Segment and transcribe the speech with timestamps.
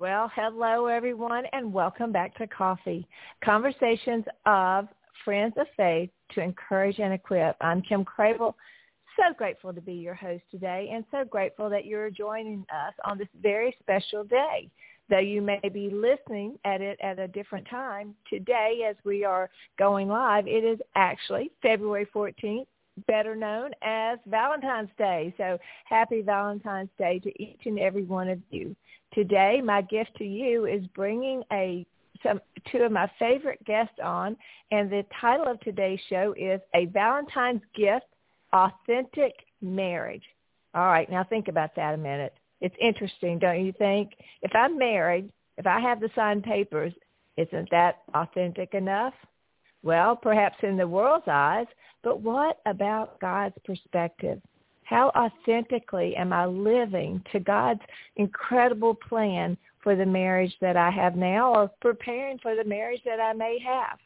[0.00, 3.06] Well, hello everyone and welcome back to Coffee,
[3.44, 4.88] Conversations of
[5.26, 7.54] Friends of Faith to encourage and equip.
[7.60, 8.54] I'm Kim Crabill.
[9.14, 13.18] So grateful to be your host today and so grateful that you're joining us on
[13.18, 14.70] this very special day.
[15.10, 19.50] Though you may be listening at it at a different time, today as we are
[19.78, 22.64] going live, it is actually February 14th,
[23.06, 25.34] better known as Valentine's Day.
[25.36, 28.74] So happy Valentine's Day to each and every one of you.
[29.12, 31.86] Today, my gift to you is bringing a
[32.22, 34.36] some two of my favorite guests on,
[34.70, 38.06] and the title of today's show is A Valentine's Gift,
[38.52, 40.24] Authentic Marriage.
[40.74, 42.34] All right, now think about that a minute.
[42.60, 44.12] It's interesting, don't you think?
[44.42, 46.92] If I'm married, if I have the signed papers,
[47.36, 49.14] isn't that authentic enough?
[49.82, 51.66] Well, perhaps in the world's eyes,
[52.02, 54.40] but what about God's perspective?
[54.90, 57.80] How authentically am I living to God's
[58.16, 63.20] incredible plan for the marriage that I have now or preparing for the marriage that
[63.20, 64.00] I may have?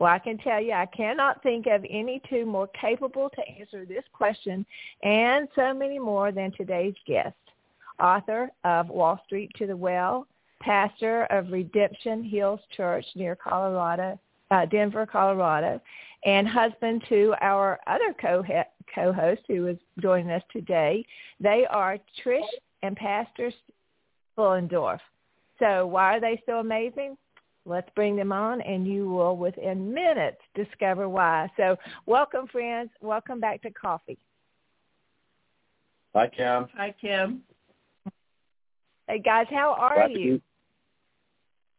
[0.00, 3.86] Well, I can tell you I cannot think of any two more capable to answer
[3.86, 4.66] this question
[5.04, 7.36] and so many more than today's guest.
[8.02, 10.26] Author of Wall Street to the Well,
[10.60, 14.18] pastor of Redemption Hills Church near Colorado,
[14.50, 15.80] uh, Denver, Colorado,
[16.28, 18.44] and husband to our other co-
[18.94, 21.02] co-host who is joining us today.
[21.40, 22.42] They are Trish
[22.82, 23.50] and Pastor
[24.36, 24.98] Fuhlendorf.
[25.58, 27.16] So why are they so amazing?
[27.64, 31.48] Let's bring them on and you will within minutes discover why.
[31.56, 32.90] So welcome friends.
[33.00, 34.18] Welcome back to Coffee.
[36.14, 36.66] Hi Kim.
[36.76, 37.42] Hi Kim.
[39.06, 40.42] Hey guys, how are Glad you?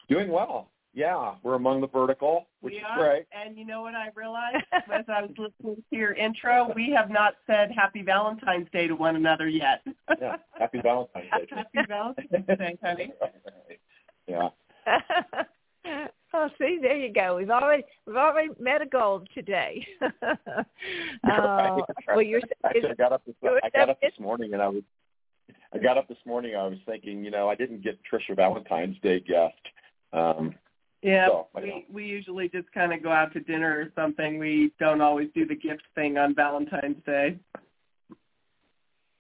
[0.10, 0.70] Doing well.
[0.94, 3.26] Yeah, we're among the vertical, which we is great.
[3.32, 6.72] And you know what I realized as I was listening to your intro?
[6.76, 9.84] We have not said Happy Valentine's Day to one another yet.
[10.20, 11.48] Yeah, happy Valentine's Day.
[11.56, 13.14] Happy Valentine's Day, honey.
[14.28, 14.50] yeah.
[16.34, 17.38] oh, see, there you go.
[17.38, 19.86] We've already we've already met a goal today.
[20.02, 21.80] Right.
[21.80, 24.84] uh, well, you're I got up this I got up this morning and I was
[25.74, 26.56] I got up this morning.
[26.56, 29.68] I was thinking, you know, I didn't get Trisha Valentine's Day gift.
[30.14, 30.56] Um,
[31.02, 34.38] Yeah, So, we we usually just kind of go out to dinner or something.
[34.38, 37.38] We don't always do the gift thing on Valentine's Day.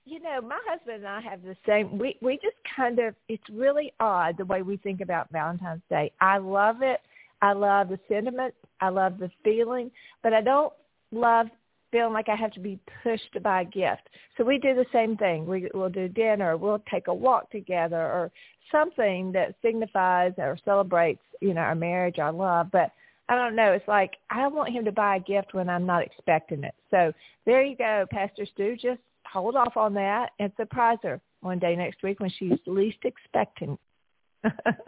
[0.06, 1.98] You know, my husband and I have the same.
[1.98, 3.16] We we just kind of.
[3.30, 6.12] It's really odd the way we think about Valentine's Day.
[6.20, 7.00] I love it.
[7.42, 8.54] I love the sentiment.
[8.82, 9.90] I love the feeling,
[10.22, 10.74] but I don't
[11.12, 11.48] love
[11.92, 14.10] feeling like I have to be pushed to buy a gift.
[14.38, 15.46] So we do the same thing.
[15.46, 16.58] We we'll do dinner.
[16.58, 18.32] We'll take a walk together, or
[18.72, 22.70] something that signifies or celebrates, you know, our marriage, our love.
[22.72, 22.92] But
[23.28, 23.72] I don't know.
[23.74, 26.76] It's like I want him to buy a gift when I'm not expecting it.
[26.92, 27.12] So
[27.46, 28.76] there you go, Pastor Stu.
[28.76, 33.00] Just hold off on that and surprise her one day next week when she's least
[33.04, 33.78] expecting.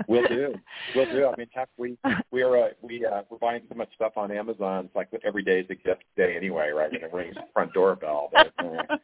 [0.07, 0.53] We'll do.
[0.95, 1.27] We'll do.
[1.27, 1.97] I mean, heck, we
[2.31, 4.85] we're uh, we uh, we're buying so much stuff on Amazon.
[4.85, 6.91] It's like every day is a gift day anyway, right?
[6.91, 8.29] When it rings the front doorbell.
[8.33, 8.97] But, uh,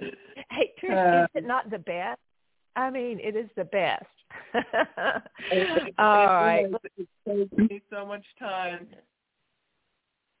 [0.50, 2.20] hey, Trish, is it not the best?
[2.76, 4.06] I mean, it is the best.
[5.98, 6.66] All right.
[6.96, 8.86] It saves me so much time.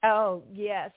[0.04, 0.90] Oh, yes.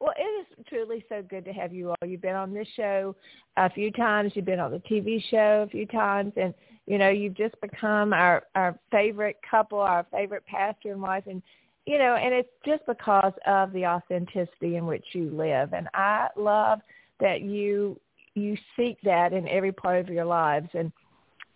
[0.00, 2.08] Well, it is truly so good to have you all.
[2.08, 3.14] You've been on this show
[3.56, 4.32] a few times.
[4.34, 6.54] You've been on the TV show a few times, and
[6.86, 11.42] you know you've just become our our favorite couple, our favorite pastor and wife, and
[11.86, 15.72] you know, and it's just because of the authenticity in which you live.
[15.72, 16.80] And I love
[17.20, 18.00] that you
[18.34, 20.68] you seek that in every part of your lives.
[20.74, 20.92] And,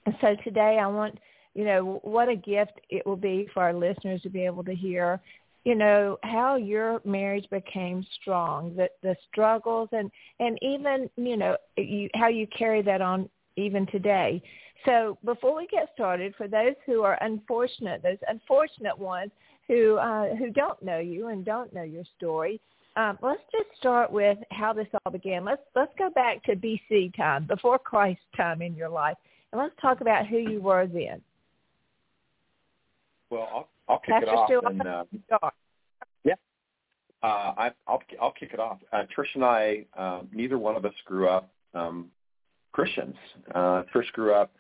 [0.07, 1.19] and so today I want,
[1.55, 4.75] you know, what a gift it will be for our listeners to be able to
[4.75, 5.21] hear,
[5.65, 11.57] you know, how your marriage became strong, the the struggles and and even, you know,
[11.77, 14.43] you how you carry that on even today.
[14.85, 19.31] So before we get started, for those who are unfortunate, those unfortunate ones
[19.67, 22.61] who uh, who don't know you and don't know your story,
[22.97, 25.45] um, let's just start with how this all began.
[25.45, 29.17] Let's let's go back to BC time, before Christ time in your life,
[29.53, 31.23] and let's talk about who you were then.
[33.31, 34.49] Well, I'll, I'll kick Pastor it off.
[34.49, 35.05] Stu, And, uh,
[36.25, 36.35] yeah,
[37.23, 38.79] uh, I, I'll I'll kick it off.
[38.93, 42.09] Uh, Trish and I, um, neither one of us grew up um,
[42.73, 43.17] Christians.
[43.55, 44.53] Uh, Trish grew up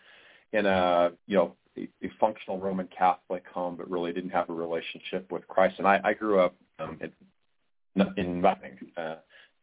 [0.52, 4.54] in a you know a, a functional Roman Catholic home, but really didn't have a
[4.54, 5.76] relationship with Christ.
[5.78, 9.16] And I, I grew up um, in, in nothing, uh,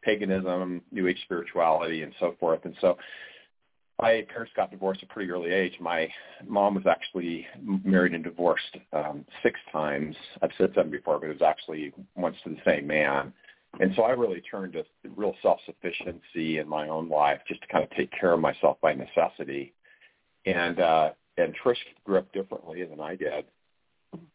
[0.03, 2.61] paganism, New Age spirituality, and so forth.
[2.65, 2.97] And so
[4.01, 5.73] my parents got divorced at a pretty early age.
[5.79, 6.09] My
[6.47, 7.45] mom was actually
[7.83, 10.15] married and divorced um, six times.
[10.41, 13.31] I've said seven before, but it was actually once to the same man.
[13.79, 14.83] And so I really turned to
[15.15, 18.93] real self-sufficiency in my own life just to kind of take care of myself by
[18.93, 19.73] necessity.
[20.45, 23.45] And uh, and Trish grew up differently than I did.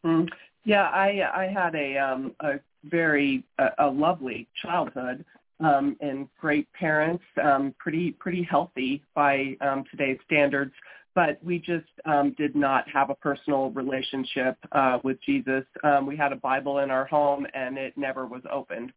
[0.05, 0.27] Mm-hmm.
[0.65, 5.25] Yeah, I I had a um a very a, a lovely childhood
[5.61, 10.73] um and great parents, um pretty pretty healthy by um today's standards,
[11.15, 15.65] but we just um did not have a personal relationship uh with Jesus.
[15.85, 18.93] Um we had a Bible in our home and it never was opened.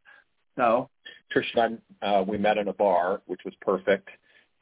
[0.56, 0.90] So
[1.34, 4.10] Trish and I, uh, we met in a bar, which was perfect.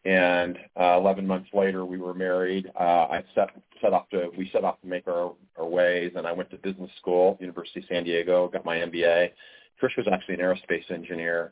[0.05, 2.71] And uh, 11 months later, we were married.
[2.79, 3.49] Uh, I set
[3.81, 6.57] set off to we set off to make our, our ways, and I went to
[6.57, 9.31] business school, University of San Diego, got my MBA.
[9.81, 11.51] Trish was actually an aerospace engineer,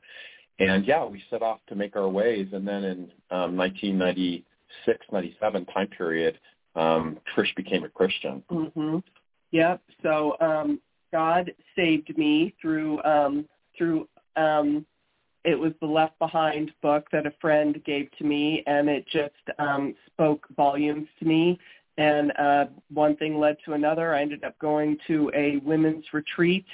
[0.60, 2.48] and yeah, we set off to make our ways.
[2.54, 3.00] And then in
[3.32, 6.40] um, 1996, 97 time period,
[6.76, 8.44] um, Trish became a Christian.
[8.52, 9.04] Mhm.
[9.52, 9.82] Yep.
[10.04, 10.80] So um
[11.14, 13.48] God saved me through um
[13.78, 14.86] through um
[15.46, 19.60] it was the Left Behind book that a friend gave to me and it just
[19.60, 21.58] um spoke volumes to me
[21.98, 24.14] and uh one thing led to another.
[24.14, 26.66] I ended up going to a women's retreat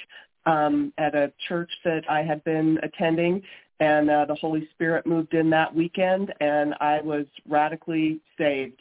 [0.46, 3.42] um at a church that I had been attending
[3.82, 8.80] and uh, the Holy Spirit moved in that weekend and I was radically saved.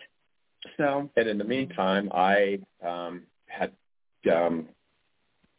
[0.77, 3.71] So And in the meantime, I um, had
[4.31, 4.67] um,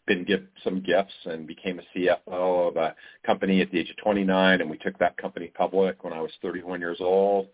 [0.06, 2.94] been given some gifts and became a CFO of a
[3.26, 6.30] company at the age of 29, and we took that company public when I was
[6.40, 7.48] 31 years old.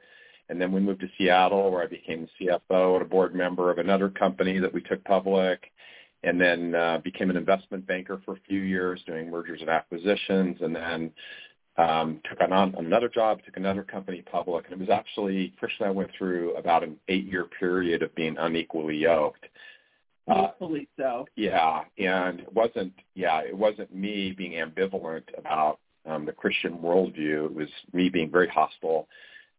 [0.50, 3.70] And then we moved to Seattle, where I became the CFO and a board member
[3.70, 5.70] of another company that we took public,
[6.22, 10.58] and then uh, became an investment banker for a few years, doing mergers and acquisitions,
[10.60, 11.12] and then
[11.78, 15.88] um, took on another job, took another company public, and it was actually Trish and
[15.88, 19.46] I went through about an eight-year period of being unequally yoked.
[20.26, 21.26] Uh, hopefully so.
[21.36, 27.46] yeah, and it wasn't yeah, it wasn't me being ambivalent about um, the Christian worldview.
[27.46, 29.08] It was me being very hostile.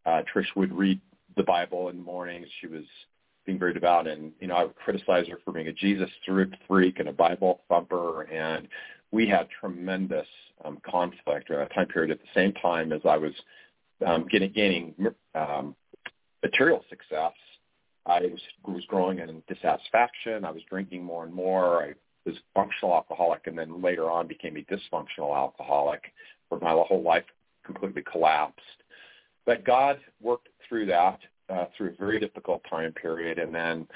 [0.06, 1.00] Uh, Trish would read
[1.38, 2.48] the Bible in the mornings.
[2.60, 2.83] She was
[3.45, 6.10] being very devout, and you know I would criticize her for being a Jesus
[6.68, 8.68] freak and a Bible thumper, and
[9.11, 10.27] we had tremendous
[10.63, 12.11] um, conflict during that time period.
[12.11, 13.33] At the same time as I was
[14.06, 14.94] um, getting gaining
[15.35, 15.75] um,
[16.44, 17.33] material success,
[18.06, 20.45] I was, was growing in dissatisfaction.
[20.45, 21.83] I was drinking more and more.
[21.83, 21.94] I
[22.25, 26.11] was a functional alcoholic, and then later on became a dysfunctional alcoholic,
[26.50, 27.25] where my whole life
[27.63, 28.61] completely collapsed.
[29.45, 31.19] But God worked through that
[31.50, 33.88] uh, through a very difficult time period, and then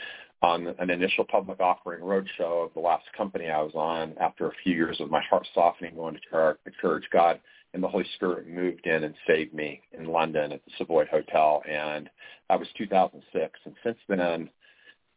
[0.44, 4.54] on an initial public offering roadshow of the last company I was on, after a
[4.64, 7.40] few years of my heart softening, going to church, God
[7.74, 11.64] and the Holy Spirit moved in and saved me in London at the Savoy Hotel,
[11.68, 12.10] and
[12.50, 13.60] that was 2006.
[13.66, 14.50] And since then,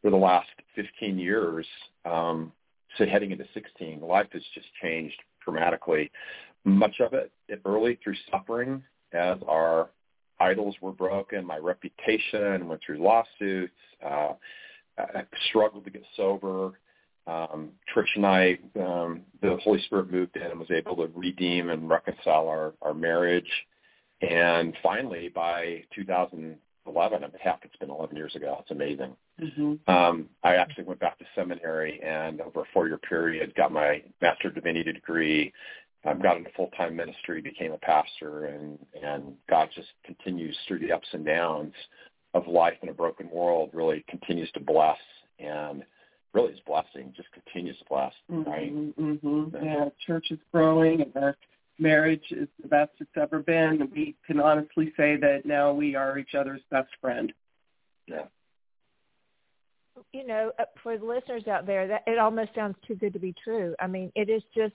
[0.00, 1.66] for the last 15 years,
[2.04, 2.52] um,
[2.96, 6.10] so heading into 16, life has just changed dramatically.
[6.64, 9.90] Much of it, it early through suffering, as our
[10.40, 13.74] idols were broken, my reputation went through lawsuits.
[14.04, 14.32] Uh,
[14.98, 16.72] I struggled to get sober.
[17.26, 21.70] Um, Trish and I, um, the Holy Spirit moved in and was able to redeem
[21.70, 23.50] and reconcile our, our marriage.
[24.22, 26.58] And finally, by 2011,
[27.18, 28.58] I mean, heck, it's been 11 years ago.
[28.60, 29.16] It's amazing.
[29.42, 29.90] Mm-hmm.
[29.92, 34.48] Um, I actually went back to seminary and over a four-year period got my Master
[34.48, 35.52] of Divinity degree,
[36.04, 40.92] um, got into full-time ministry, became a pastor, and, and God just continues through the
[40.92, 41.74] ups and downs
[42.34, 44.98] of life in a broken world really continues to bless
[45.38, 45.84] and
[46.32, 48.74] really is blessing, just continues to bless, right?
[48.74, 49.64] Mm-hmm, mm-hmm.
[49.64, 51.36] Yeah, church is growing and our
[51.78, 53.80] marriage is the best it's ever been.
[53.80, 57.32] And we can honestly say that now we are each other's best friend.
[58.06, 58.24] Yeah.
[60.12, 63.18] You know, uh, for the listeners out there, that it almost sounds too good to
[63.18, 63.74] be true.
[63.80, 64.74] I mean, it is just.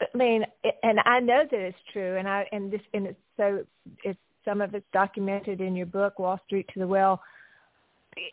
[0.00, 3.20] I mean, it, and I know that it's true, and I and this and it's
[3.36, 3.64] so
[4.02, 7.20] it's some of it's documented in your book, Wall Street to the Well.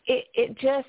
[0.06, 0.88] It, it just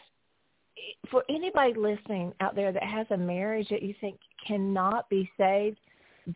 [1.09, 5.77] for anybody listening out there that has a marriage that you think cannot be saved,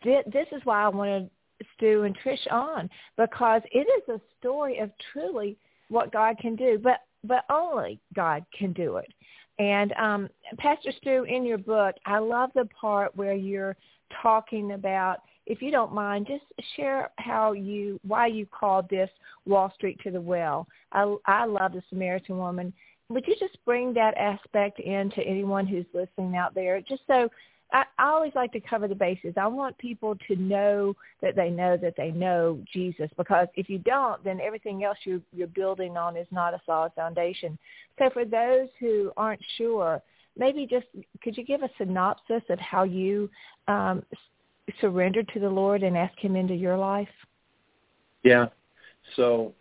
[0.03, 1.29] this is why I wanted
[1.75, 5.57] Stu and Trish on because it is a story of truly
[5.89, 9.11] what God can do, but but only God can do it.
[9.57, 13.75] And um, Pastor Stu, in your book, I love the part where you're
[14.21, 16.43] talking about, if you don't mind, just
[16.75, 19.09] share how you why you called this
[19.45, 20.67] Wall Street to the Well.
[20.91, 22.73] I I love the Samaritan woman.
[23.09, 27.29] Would you just bring that aspect in to anyone who's listening out there, just so
[27.71, 29.33] I, I always like to cover the bases.
[29.37, 33.79] I want people to know that they know that they know Jesus because if you
[33.79, 37.57] don't, then everything else you, you're building on is not a solid foundation.
[37.99, 40.01] So for those who aren't sure,
[40.37, 40.87] maybe just
[41.21, 43.29] could you give a synopsis of how you
[43.67, 44.03] um,
[44.81, 47.07] surrendered to the Lord and asked him into your life?
[48.23, 48.47] Yeah.
[49.15, 49.53] So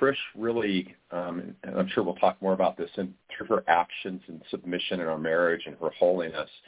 [0.00, 4.22] Trish really, um, and I'm sure we'll talk more about this, and through her actions
[4.28, 6.50] and submission in our marriage and her holiness–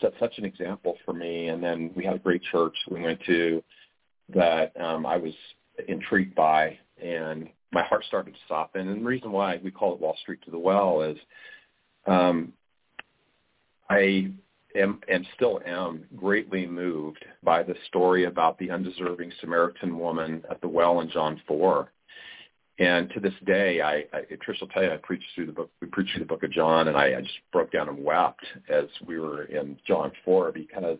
[0.00, 1.48] set such an example for me.
[1.48, 3.62] And then we had a great church we went to
[4.34, 5.32] that um, I was
[5.88, 8.88] intrigued by, and my heart started to soften.
[8.88, 11.16] And the reason why we call it Wall Street to the Well is
[12.06, 12.52] um,
[13.88, 14.30] I
[14.76, 20.60] am and still am greatly moved by the story about the undeserving Samaritan woman at
[20.60, 21.90] the well in John 4.
[22.78, 25.70] And to this day, I, I Trish will tell you, I preached through the book.
[25.82, 28.44] We preached through the book of John, and I, I just broke down and wept
[28.70, 30.98] as we were in John four because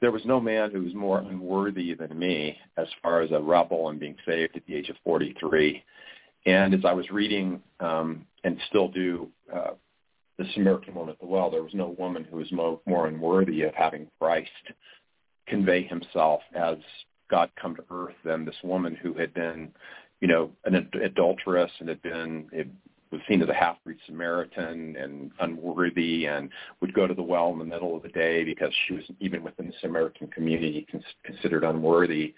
[0.00, 3.90] there was no man who was more unworthy than me as far as a rebel
[3.90, 5.82] and being saved at the age of 43.
[6.46, 9.72] And as I was reading um, and still do uh,
[10.38, 13.62] the Samaritan woman at the well, there was no woman who was mo- more unworthy
[13.62, 14.50] of having Christ
[15.46, 16.76] convey himself as
[17.30, 19.70] God come to earth than this woman who had been
[20.24, 22.66] you know, an adulteress and had been it
[23.10, 26.48] was seen as a half-breed Samaritan and unworthy and
[26.80, 29.42] would go to the well in the middle of the day because she was even
[29.42, 30.86] within the Samaritan community
[31.24, 32.32] considered unworthy.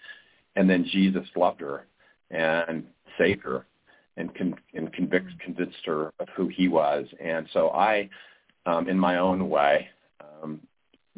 [0.57, 1.87] And then Jesus loved her
[2.33, 2.85] and
[3.17, 3.67] saved her
[4.17, 7.07] and, con- and convict, convinced her of who he was.
[7.23, 8.09] And so I,
[8.65, 9.89] um, in my own way,
[10.21, 10.61] um,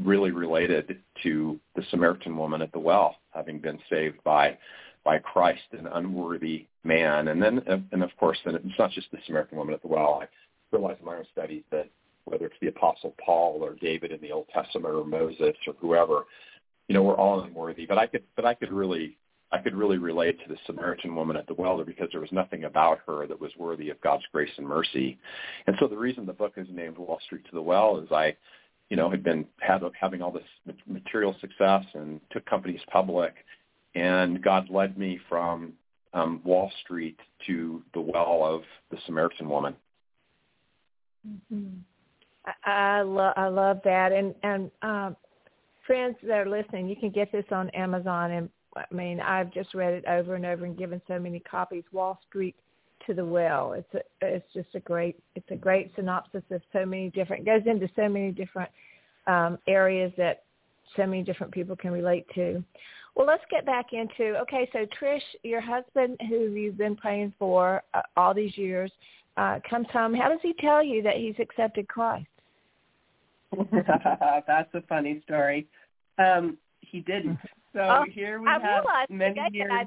[0.02, 4.57] really related to the Samaritan woman at the well, having been saved by
[5.05, 7.28] by Christ, an unworthy man.
[7.28, 7.62] And then,
[7.93, 10.21] and of course, then it's not just the Samaritan woman at the well.
[10.23, 10.26] I
[10.71, 11.88] realized in my own studies that
[12.25, 16.25] whether it's the Apostle Paul or David in the Old Testament or Moses or whoever,
[16.88, 17.87] you know, we're all unworthy.
[17.87, 19.17] But I could, but I could really,
[19.50, 22.64] I could really relate to the Samaritan woman at the well because there was nothing
[22.64, 25.19] about her that was worthy of God's grace and mercy.
[25.67, 28.37] And so the reason the book is named Wall Street to the Well is I,
[28.90, 33.35] you know, had been had, having all this material success and took companies public
[33.95, 35.73] and God led me from
[36.14, 39.75] um, Wall Street to the well of the Samaritan woman.
[41.28, 41.78] Mm-hmm.
[42.64, 45.17] I, I love I love that, and and um,
[45.87, 49.75] friends that are listening, you can get this on Amazon, and I mean I've just
[49.75, 51.84] read it over and over and given so many copies.
[51.92, 52.54] Wall Street
[53.06, 53.72] to the well.
[53.72, 57.62] It's a, it's just a great it's a great synopsis of so many different goes
[57.66, 58.70] into so many different
[59.26, 60.44] um, areas that
[60.96, 62.62] so many different people can relate to.
[63.14, 64.68] Well, let's get back into okay.
[64.72, 68.92] So Trish, your husband, who you've been praying for uh, all these years,
[69.37, 70.14] uh, comes home.
[70.14, 72.26] How does he tell you that he's accepted Christ?
[73.72, 75.66] That's a funny story.
[76.18, 77.38] Um, he didn't.
[77.72, 79.70] So oh, here we I have realized many years.
[79.72, 79.84] I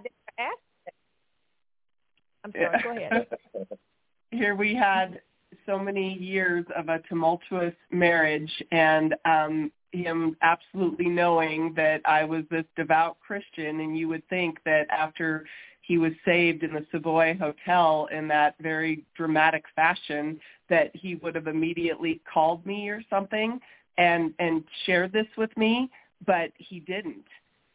[2.43, 2.83] I'm sorry.
[2.83, 3.27] Go ahead.
[4.31, 5.21] here we had
[5.65, 12.43] so many years of a tumultuous marriage, and um, him absolutely knowing that I was
[12.50, 15.45] this devout Christian and you would think that after
[15.81, 21.35] he was saved in the Savoy Hotel in that very dramatic fashion that he would
[21.35, 23.59] have immediately called me or something
[23.97, 25.89] and and shared this with me
[26.25, 27.25] but he didn't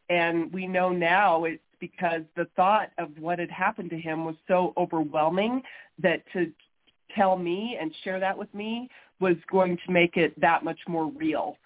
[0.08, 4.36] and we know now it's because the thought of what had happened to him was
[4.48, 5.62] so overwhelming
[6.02, 6.50] that to
[7.14, 8.88] tell me and share that with me
[9.20, 11.56] was going to make it that much more real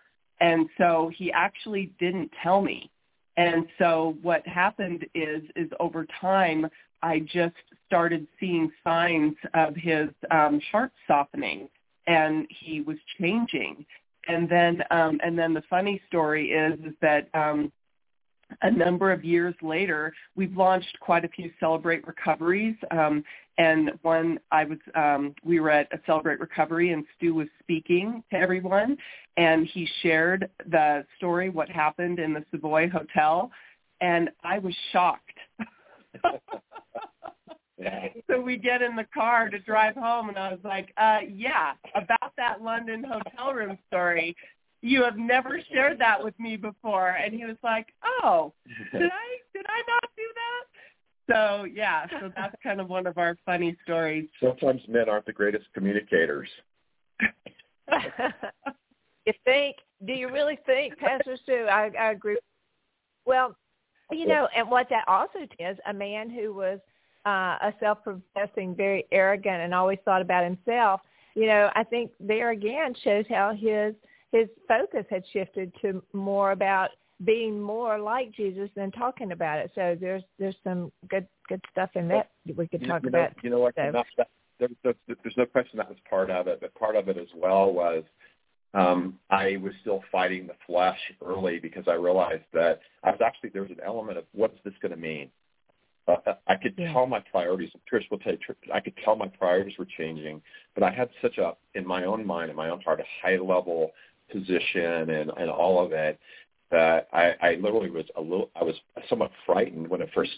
[0.41, 2.91] and so he actually didn't tell me.
[3.37, 6.67] And so what happened is, is over time,
[7.03, 7.55] I just
[7.87, 11.69] started seeing signs of his um, heart softening,
[12.07, 13.85] and he was changing.
[14.29, 17.73] And then, um, and then the funny story is, is that um,
[18.63, 22.77] a number of years later, we've launched quite a few Celebrate Recoveries.
[22.91, 23.25] Um,
[23.59, 28.23] and one, I was, um, we were at a Celebrate Recovery, and Stu was speaking
[28.31, 28.97] to everyone,
[29.37, 33.51] and he shared the story, what happened in the Savoy Hotel,
[34.01, 35.39] and I was shocked
[38.29, 41.73] so we get in the car to drive home, and I was like, uh, "Yeah,
[41.95, 44.37] about that London hotel room story.
[44.83, 48.53] You have never shared that with me before." And he was like, "Oh,
[48.93, 50.81] did I did I not do that?"
[51.31, 54.29] So yeah, so that's kind of one of our funny stories.
[54.43, 56.49] Sometimes men aren't the greatest communicators.
[59.27, 59.77] you think?
[60.07, 61.67] Do you really think, Pastor Stu?
[61.71, 62.39] I, I agree.
[63.27, 63.55] Well,
[64.11, 66.81] you know, and what that also is, a man who was
[67.27, 71.01] uh, a self-professing, very arrogant, and always thought about himself.
[71.35, 73.95] You know, I think there again shows how his
[74.33, 76.91] his focus had shifted to more about
[77.25, 79.71] being more like Jesus than talking about it.
[79.75, 83.31] So there's there's some good good stuff in that we could talk you about.
[83.31, 83.75] Know, you know what?
[83.77, 83.91] So.
[84.17, 87.17] That, there, there, there's no question that was part of it, but part of it
[87.17, 88.05] as well was
[88.73, 93.51] um, I was still fighting the flesh early because I realized that I was actually
[93.51, 95.31] there was an element of what's this going to mean.
[96.09, 96.93] Uh, I could yeah.
[96.93, 97.71] tell my priorities.
[97.93, 98.39] Trish will tell you,
[98.73, 100.41] I could tell my priorities were changing,
[100.75, 103.37] but I had such a, in my own mind, in my own heart, a high
[103.37, 103.91] level
[104.31, 106.19] position and, and all of it
[106.71, 108.75] that I, I literally was a little, I was
[109.09, 110.31] somewhat frightened when it first,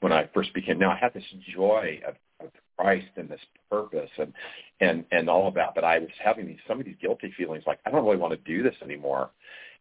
[0.00, 1.24] when I first became, now I had this
[1.54, 2.14] joy of,
[2.44, 3.40] of Christ and this
[3.70, 4.32] purpose and,
[4.80, 7.64] and, and all of that, but I was having these, some of these guilty feelings
[7.66, 9.30] like, I don't really want to do this anymore.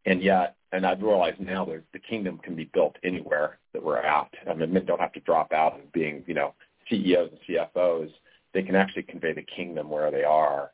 [0.06, 3.98] And yet, and I've realized now that the kingdom can be built anywhere that we're
[3.98, 4.30] at.
[4.50, 6.54] I mean, men don't have to drop out of being, you know,
[6.90, 8.12] CEOs and CFOs.
[8.54, 10.72] They can actually convey the kingdom where they are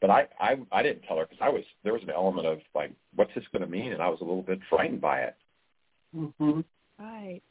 [0.00, 2.58] but I, I I didn't tell her because I was there was an element of
[2.74, 5.36] like what's this going to mean and I was a little bit frightened by it.
[6.14, 6.64] Mhm.
[6.98, 7.42] Right.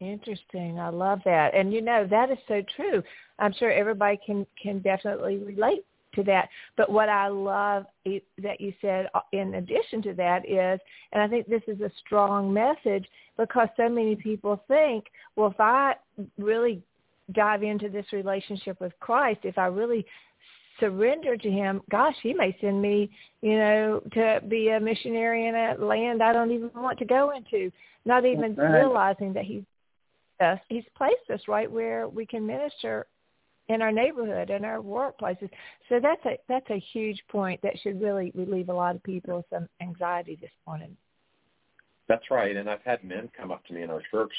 [0.00, 0.78] Interesting.
[0.78, 1.54] I love that.
[1.54, 3.02] And you know that is so true.
[3.38, 6.48] I'm sure everybody can can definitely relate to that.
[6.76, 10.80] But what I love that you said uh, in addition to that is,
[11.12, 13.06] and I think this is a strong message
[13.36, 15.04] because so many people think,
[15.36, 15.94] well, if I
[16.38, 16.82] really
[17.32, 20.06] dive into this relationship with Christ, if I really
[20.80, 23.10] surrender to him, gosh, he may send me,
[23.42, 27.32] you know, to be a missionary in a land I don't even want to go
[27.36, 27.70] into,
[28.04, 28.80] not even right.
[28.80, 29.62] realizing that he's
[30.40, 30.58] us.
[30.68, 33.06] He's placed us right where we can minister
[33.68, 35.50] in our neighborhood, in our workplaces.
[35.88, 39.44] So that's a that's a huge point that should really relieve a lot of people
[39.50, 40.96] some um, anxiety this morning.
[42.08, 42.56] That's right.
[42.56, 44.32] And I've had men come up to me in our church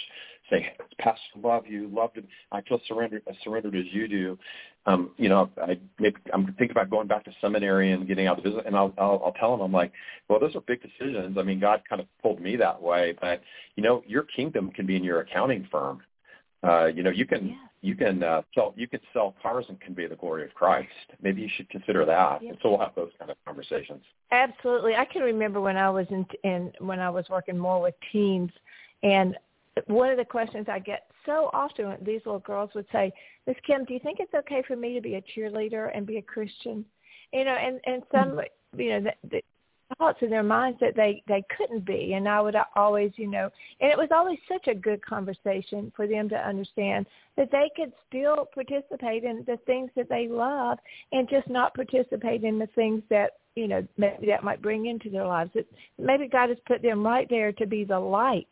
[0.49, 0.65] saying,
[0.97, 4.39] Pastor, love you, love to, I feel surrendered, surrendered as you do.
[4.87, 8.39] Um, you know, I maybe I'm thinking about going back to seminary and getting out
[8.39, 9.91] of business, and I'll, I'll I'll tell them I'm like,
[10.29, 11.37] well, those are big decisions.
[11.37, 13.41] I mean, God kind of pulled me that way, but
[13.75, 16.01] you know, your kingdom can be in your accounting firm.
[16.61, 17.55] Uh, you know, you can yeah.
[17.81, 20.89] you can uh, sell you can sell cars and convey the glory of Christ.
[21.21, 22.43] Maybe you should consider that.
[22.43, 22.49] Yeah.
[22.49, 24.03] And so we'll have those kind of conversations.
[24.31, 27.95] Absolutely, I can remember when I was in, in when I was working more with
[28.11, 28.51] teens,
[29.03, 29.37] and
[29.87, 33.13] one of the questions I get so often, these little girls would say,
[33.47, 36.17] "Miss Kim, do you think it's okay for me to be a cheerleader and be
[36.17, 36.83] a Christian?"
[37.31, 38.79] You know, and and some, mm-hmm.
[38.81, 39.41] you know, the, the
[39.97, 43.49] thoughts in their minds that they they couldn't be, and I would always, you know,
[43.81, 47.05] and it was always such a good conversation for them to understand
[47.37, 50.77] that they could still participate in the things that they love,
[51.11, 55.09] and just not participate in the things that you know maybe that might bring into
[55.09, 55.51] their lives.
[55.55, 55.65] That
[55.97, 58.49] maybe God has put them right there to be the light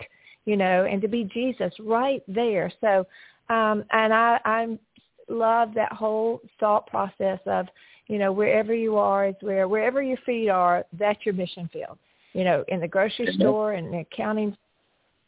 [0.48, 2.72] you know, and to be Jesus right there.
[2.80, 3.06] So,
[3.54, 4.80] um, and I, I
[5.28, 7.68] love that whole thought process of,
[8.08, 11.98] you know, wherever you are is where, wherever your feet are, that's your mission field.
[12.34, 13.42] You know, in the grocery mm-hmm.
[13.42, 14.56] store and the accounting,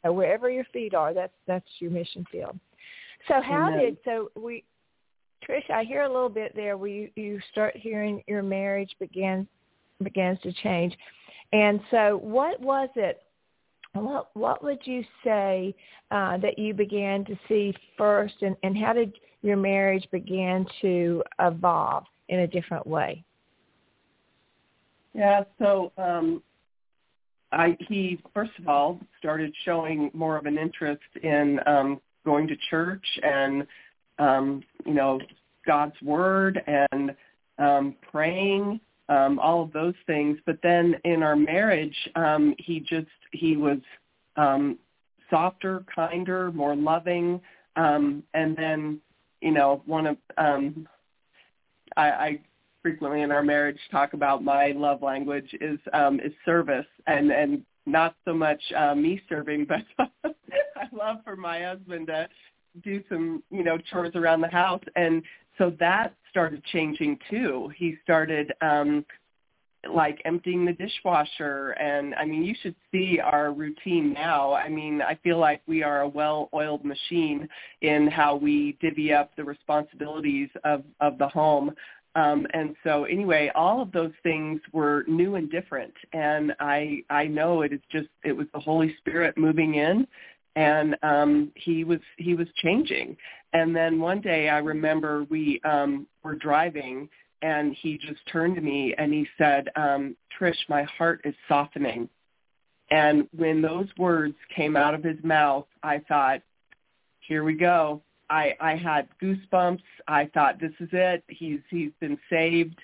[0.07, 2.57] uh, wherever your feet are, that's that's your mission field.
[3.27, 3.79] So how mm-hmm.
[3.79, 4.63] did so we,
[5.47, 5.69] Trish?
[5.69, 9.47] I hear a little bit there where you you start hearing your marriage begins
[10.01, 10.95] begins to change,
[11.51, 13.23] and so what was it
[13.93, 15.75] what what would you say
[16.11, 21.23] uh, that you began to see first, and, and how did your marriage begin to
[21.39, 23.23] evolve in a different way?
[25.13, 26.41] Yeah, so um,
[27.51, 32.55] I he first of all started showing more of an interest in um, going to
[32.69, 33.65] church and
[34.19, 35.19] um, you know
[35.65, 37.15] God's word and
[37.57, 40.37] um, praying um, all of those things.
[40.45, 43.79] But then in our marriage, um, he just he was
[44.37, 44.77] um,
[45.29, 47.41] softer, kinder, more loving,
[47.75, 49.01] um, and then
[49.41, 50.87] you know one of um,
[51.97, 52.39] I, I
[52.81, 57.63] frequently in our marriage talk about my love language is um, is service and and
[57.85, 59.83] not so much uh, me serving, but
[60.23, 62.27] I love for my husband to
[62.83, 65.23] do some you know chores around the house and
[65.57, 67.71] so that started changing too.
[67.75, 69.05] He started um
[69.93, 74.53] like emptying the dishwasher and I mean you should see our routine now.
[74.53, 77.47] I mean, I feel like we are a well-oiled machine
[77.81, 81.73] in how we divvy up the responsibilities of of the home.
[82.15, 85.93] Um, and so anyway, all of those things were new and different.
[86.13, 90.07] And I, I know it is just, it was the Holy Spirit moving in
[90.55, 93.15] and um, he was, he was changing.
[93.53, 97.07] And then one day I remember we um, were driving
[97.41, 102.09] and he just turned to me and he said, um, Trish, my heart is softening.
[102.91, 106.41] And when those words came out of his mouth, I thought,
[107.19, 108.01] here we go.
[108.29, 109.83] I, I had goosebumps.
[110.07, 111.23] I thought, this is it.
[111.27, 112.79] He's he's been saved,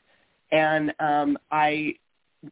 [0.52, 1.96] and um, I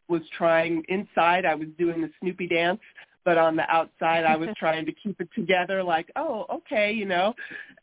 [0.07, 1.45] was trying inside.
[1.45, 2.81] I was doing the Snoopy dance,
[3.25, 5.83] but on the outside, I was trying to keep it together.
[5.83, 7.33] Like, oh, okay, you know.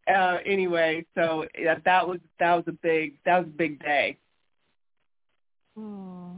[0.09, 4.17] Uh, anyway, so yeah, that was that was a big that was a big day.
[5.79, 6.33] Oh.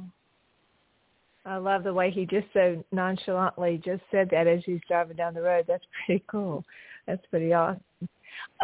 [1.45, 5.35] I love the way he just so nonchalantly just said that as he's driving down
[5.35, 5.65] the road.
[5.67, 6.65] That's pretty cool.
[7.07, 7.83] That's pretty awesome.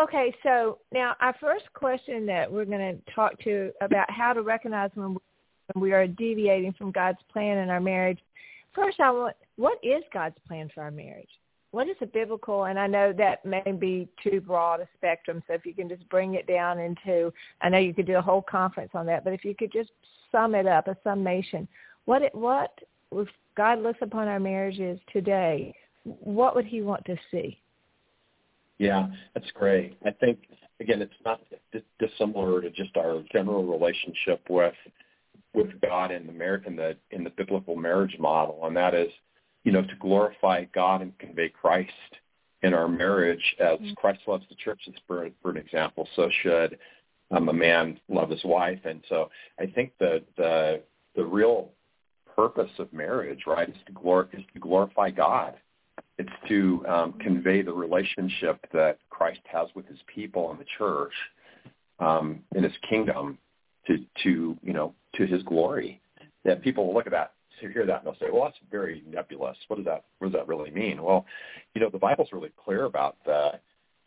[0.01, 4.43] Okay, so now our first question that we're going to talk to about how to
[4.43, 5.17] recognize when
[5.75, 8.19] we are deviating from God's plan in our marriage.
[8.75, 11.29] First, I want what is God's plan for our marriage?
[11.71, 12.65] What is a biblical?
[12.65, 15.43] And I know that may be too broad a spectrum.
[15.47, 18.23] So if you can just bring it down into, I know you could do a
[18.23, 19.91] whole conference on that, but if you could just
[20.33, 21.69] sum it up, a summation,
[22.07, 22.73] what it, what
[23.13, 27.61] if God looks upon our marriages today, what would He want to see?
[28.79, 29.99] Yeah, that's great.
[30.07, 30.39] I think
[30.81, 31.41] again, it's not
[31.99, 34.75] dissimilar to just our general relationship with
[35.55, 39.09] with God in the the in the biblical marriage model, and that is,
[39.69, 41.93] you know, to glorify God and convey Christ
[42.63, 43.93] in our marriage as mm-hmm.
[43.99, 44.81] Christ loves the church.
[45.07, 46.79] For, for an example, so should
[47.31, 49.29] um, a man love his wife, and so
[49.61, 50.81] I think the the
[51.17, 51.69] the real
[52.35, 55.57] purpose of marriage, right, is to glor- is to glorify God
[56.19, 61.13] it's to um, convey the relationship that Christ has with his people and the church,
[62.01, 63.39] um, in his kingdom,
[63.87, 66.01] to, to, you know, to his glory.
[66.45, 69.03] That people will look at that, to hear that, and they'll say, well, that's very
[69.09, 69.57] nebulous.
[69.69, 71.03] What does that, what does that really mean?
[71.03, 71.27] Well,
[71.75, 73.53] you know, the Bible's really clear about the,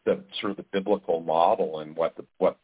[0.06, 2.58] the sort of the biblical model and what the, what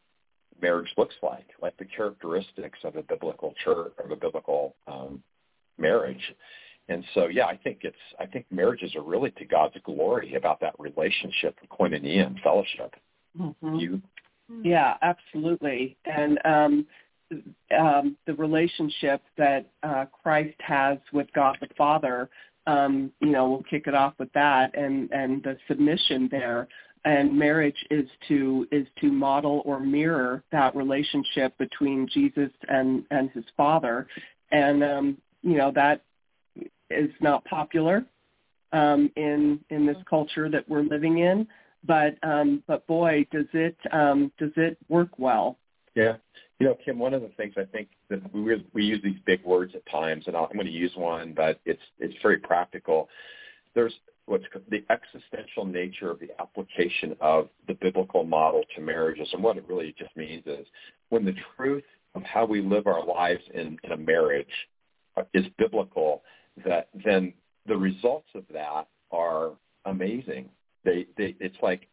[0.62, 5.22] marriage looks like, like the characteristics of a biblical church, of a biblical um,
[5.78, 6.34] marriage.
[6.90, 10.62] And so, yeah, I think it's I think marriages are really to God's glory about
[10.62, 12.96] that relationship, koinonia, and fellowship.
[13.40, 13.76] Mm-hmm.
[13.76, 14.02] You,
[14.64, 16.88] yeah, absolutely, and um,
[17.78, 22.30] um, the relationship that uh, Christ has with God the Father.
[22.66, 26.68] Um, you know, we'll kick it off with that, and and the submission there.
[27.06, 33.30] And marriage is to is to model or mirror that relationship between Jesus and and
[33.32, 34.08] his Father,
[34.52, 36.02] and um, you know that
[36.90, 38.06] is not popular
[38.74, 41.48] um, in in this culture that we're living in.
[41.84, 45.58] But um, but boy, does it um, does it work well?
[45.96, 46.18] Yeah,
[46.60, 46.98] you know, Kim.
[46.98, 50.24] One of the things I think that we we use these big words at times,
[50.28, 53.10] and i am going to use one, but it's it's very practical.
[53.76, 53.94] There's
[54.26, 59.58] what's the existential nature of the application of the biblical model to marriages, and what
[59.58, 60.66] it really just means is
[61.10, 61.84] when the truth
[62.16, 64.48] of how we live our lives in, in a marriage
[65.16, 66.24] uh, is biblical,
[66.66, 67.34] that then
[67.68, 69.52] the results of that are
[69.86, 70.50] amazing.
[70.84, 71.88] They, they, it's like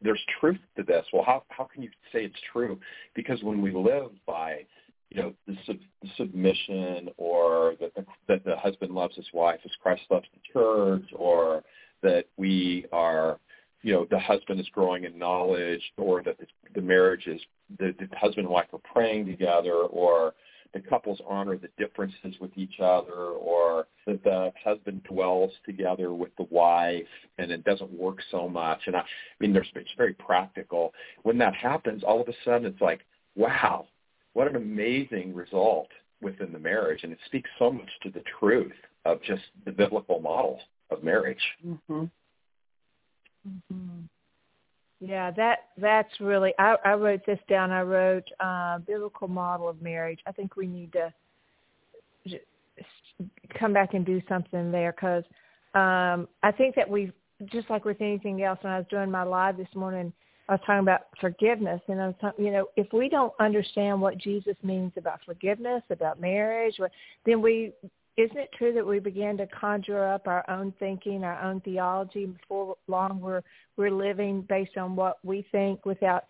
[0.00, 1.04] there's truth to this.
[1.12, 2.78] Well, how how can you say it's true?
[3.14, 4.66] Because when we live by,
[5.10, 5.76] you know, the, sub,
[6.16, 11.08] submission, or that the, that the husband loves his wife as Christ loves the church,
[11.14, 11.62] or
[12.02, 13.38] that we are,
[13.82, 17.40] you know, the husband is growing in knowledge, or that the, the marriage is
[17.78, 20.34] the, the husband and wife are praying together, or
[20.74, 26.34] the couples honor the differences with each other or that the husband dwells together with
[26.36, 27.06] the wife
[27.38, 28.80] and it doesn't work so much.
[28.86, 29.04] And I, I
[29.40, 30.92] mean, there's, it's very practical.
[31.22, 33.00] When that happens, all of a sudden it's like,
[33.36, 33.86] wow,
[34.32, 35.88] what an amazing result
[36.20, 37.00] within the marriage.
[37.02, 38.72] And it speaks so much to the truth
[39.04, 40.60] of just the biblical model
[40.90, 41.42] of marriage.
[41.66, 42.04] Mm-hmm.
[43.48, 44.00] Mm-hmm.
[45.00, 46.54] Yeah, that that's really.
[46.60, 47.72] I, I wrote this down.
[47.72, 50.20] I wrote uh, biblical model of marriage.
[50.28, 51.12] I think we need to
[53.58, 55.24] come back and do something there because
[55.74, 57.12] um, I think that we
[57.46, 58.58] just like with anything else.
[58.62, 60.12] When I was doing my live this morning,
[60.48, 64.00] I was talking about forgiveness, and I was talking, you know, if we don't understand
[64.00, 66.78] what Jesus means about forgiveness, about marriage,
[67.24, 67.72] then we
[68.18, 72.26] isn't it true that we begin to conjure up our own thinking, our own theology,
[72.26, 73.42] before long we're
[73.76, 76.24] we're living based on what we think without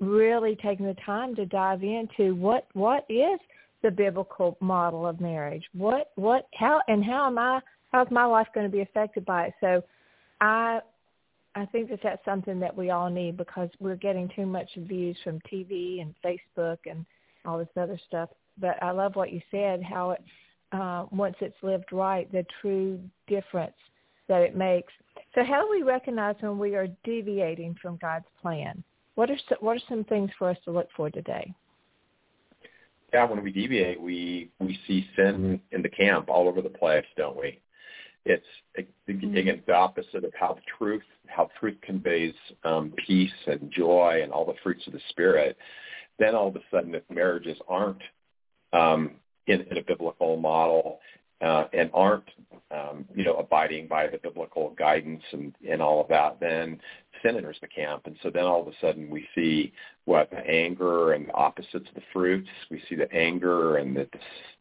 [0.00, 3.38] really taking the time to dive into what what is
[3.82, 5.64] the biblical model of marriage?
[5.72, 7.60] What what how and how am I
[7.92, 9.54] how's my life going to be affected by it?
[9.60, 9.82] So
[10.40, 10.80] I
[11.54, 15.16] I think that that's something that we all need because we're getting too much views
[15.24, 17.06] from TV and Facebook and
[17.46, 18.28] all this other stuff.
[18.58, 20.22] But I love what you said, how it
[20.72, 23.76] uh, once it's lived right, the true difference
[24.28, 24.92] that it makes.
[25.34, 28.82] So how do we recognize when we are deviating from God's plan?
[29.14, 31.54] What are some, what are some things for us to look for today?
[33.16, 37.06] Yeah, when we deviate, we we see sin in the camp all over the place,
[37.16, 37.58] don't we?
[38.26, 38.44] It's
[38.78, 39.34] mm-hmm.
[39.34, 44.44] again the opposite of how truth how truth conveys um, peace and joy and all
[44.44, 45.56] the fruits of the spirit.
[46.18, 48.02] Then all of a sudden, if marriages aren't
[48.74, 49.12] um,
[49.46, 50.98] in, in a biblical model
[51.42, 52.24] uh, and aren't
[52.70, 56.80] um, you know abiding by the biblical guidance and, and all of that, then
[57.22, 59.72] sin enters the camp, and so then all of a sudden we see
[60.04, 62.48] what the anger and the opposites of the fruits.
[62.70, 64.08] We see the anger and the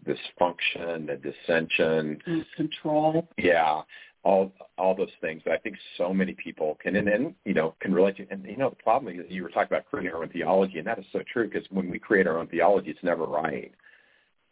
[0.06, 3.28] dis- dysfunction, the dissension, and control.
[3.38, 3.82] Yeah,
[4.26, 7.76] all all those things that I think so many people can and then you know
[7.80, 8.28] can relate to.
[8.30, 10.88] And you know the problem is you were talking about creating our own theology, and
[10.88, 13.72] that is so true because when we create our own theology, it's never right,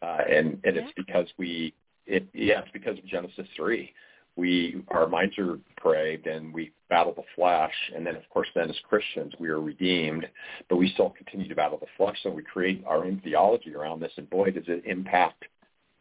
[0.00, 0.82] uh, and and yeah.
[0.82, 1.74] it's because we
[2.06, 3.92] it yeah it's because of Genesis three.
[4.36, 7.74] We our minds are depraved and we battle the flesh.
[7.94, 10.26] And then of course then as christians we are redeemed
[10.68, 12.16] but we still continue to battle the flesh.
[12.22, 14.12] So we create our own theology around this.
[14.16, 15.44] And boy does it impact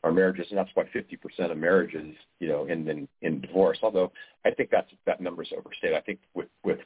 [0.03, 0.47] our marriages.
[0.49, 3.79] And that's why 50% of marriages you know in in, in divorce.
[3.83, 4.11] Although
[4.45, 5.97] i think that's that number is overstated.
[5.97, 6.79] I think with with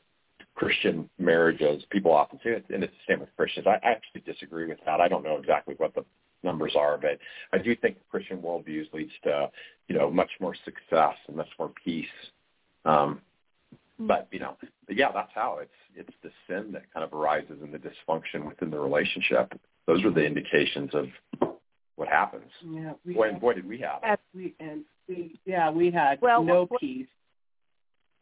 [0.57, 3.67] Christian marriages, people often say and it's the same with Christians.
[3.67, 4.99] I actually disagree with that.
[4.99, 6.03] I don't know exactly what the
[6.47, 7.19] numbers are, but
[7.53, 9.51] I do think Christian worldviews leads to,
[9.87, 12.05] you know, much more success and much more peace.
[12.85, 13.21] Um,
[13.73, 14.07] mm-hmm.
[14.07, 14.57] but you know,
[14.87, 18.47] but yeah, that's how it's it's the sin that kind of arises in the dysfunction
[18.47, 19.53] within the relationship.
[19.85, 21.07] Those are the indications of
[21.97, 22.51] what happens.
[22.63, 26.43] Yeah, we boy, had, boy, did we have we and we yeah we had well,
[26.43, 27.07] no what, peace,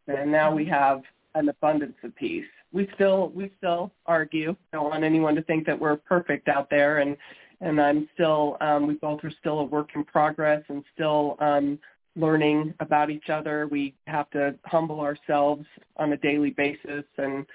[0.07, 1.01] and now we have
[1.35, 2.45] an abundance of peace.
[2.71, 4.55] We still we still argue.
[4.73, 7.17] I don't want anyone to think that we're perfect out there, and
[7.61, 11.79] and I'm still um, we both are still a work in progress and still um,
[12.15, 13.67] learning about each other.
[13.67, 15.65] We have to humble ourselves
[15.97, 17.45] on a daily basis and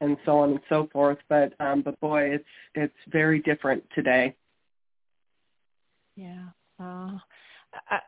[0.00, 1.18] and so on and so forth.
[1.28, 4.34] But um, but boy, it's it's very different today.
[6.16, 6.46] Yeah.
[6.80, 7.18] Uh,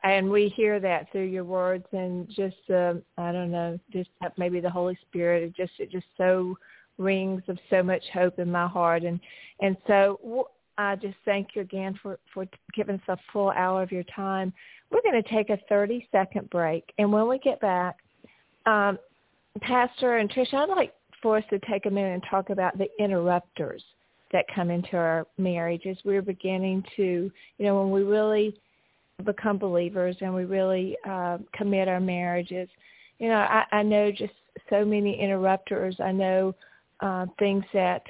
[0.02, 4.61] and we hear that through your words and just uh, I don't know, just maybe
[4.61, 5.42] the Holy Spirit.
[5.42, 6.56] It just it just so
[6.96, 9.20] rings of so much hope in my heart and
[9.61, 10.48] and so
[10.79, 14.53] I just thank you again for, for giving us a full hour of your time.
[14.91, 16.85] We're going to take a 30-second break.
[16.99, 17.97] And when we get back,
[18.64, 18.99] um,
[19.61, 22.87] Pastor and Trish, I'd like for us to take a minute and talk about the
[23.01, 23.83] interrupters
[24.33, 25.99] that come into our marriages.
[26.05, 28.59] We're beginning to, you know, when we really
[29.25, 32.69] become believers and we really uh, commit our marriages,
[33.19, 34.33] you know, I, I know just
[34.71, 35.97] so many interrupters.
[35.99, 36.55] I know
[37.00, 38.02] uh, things that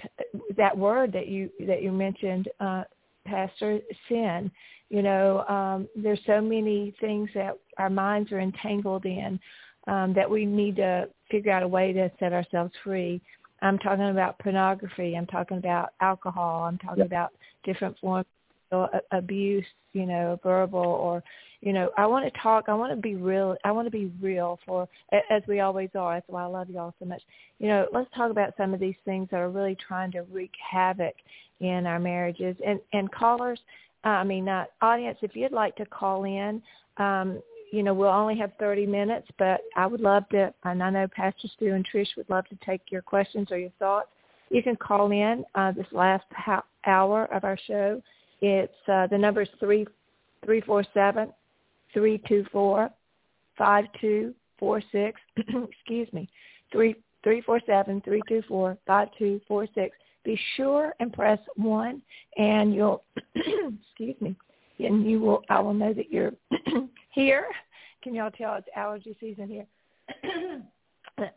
[0.56, 2.84] that word that you that you mentioned, uh,
[3.26, 4.50] Pastor, sin.
[4.90, 9.38] You know, um, there's so many things that our minds are entangled in
[9.86, 13.20] um, that we need to figure out a way to set ourselves free.
[13.60, 15.14] I'm talking about pornography.
[15.14, 16.64] I'm talking about alcohol.
[16.64, 17.32] I'm talking about
[17.64, 18.26] different forms
[19.12, 21.22] abuse, you know, verbal or
[21.60, 22.66] you know, I want to talk.
[22.68, 23.56] I want to be real.
[23.64, 24.88] I want to be real for,
[25.28, 26.14] as we always are.
[26.14, 27.22] That's why I love you all so much.
[27.58, 30.52] You know, let's talk about some of these things that are really trying to wreak
[30.70, 31.14] havoc
[31.60, 32.56] in our marriages.
[32.64, 33.58] And and callers,
[34.04, 36.62] uh, I mean, not audience, if you'd like to call in,
[36.98, 40.90] um, you know, we'll only have 30 minutes, but I would love to, and I
[40.90, 44.08] know Pastor Stu and Trish would love to take your questions or your thoughts.
[44.50, 46.24] You can call in uh, this last
[46.86, 48.00] hour of our show.
[48.40, 49.86] It's uh, the number is three
[50.44, 51.32] three four seven
[51.92, 52.90] three two four
[53.56, 55.20] five two four six.
[55.36, 56.28] Excuse me,
[56.72, 59.96] three three four seven three two four five two four six.
[60.24, 62.02] Be sure and press one,
[62.36, 63.02] and you'll
[63.34, 64.36] excuse me,
[64.78, 65.42] and you will.
[65.48, 66.32] I will know that you're
[67.10, 67.46] here.
[68.02, 70.62] Can y'all tell it's allergy season here?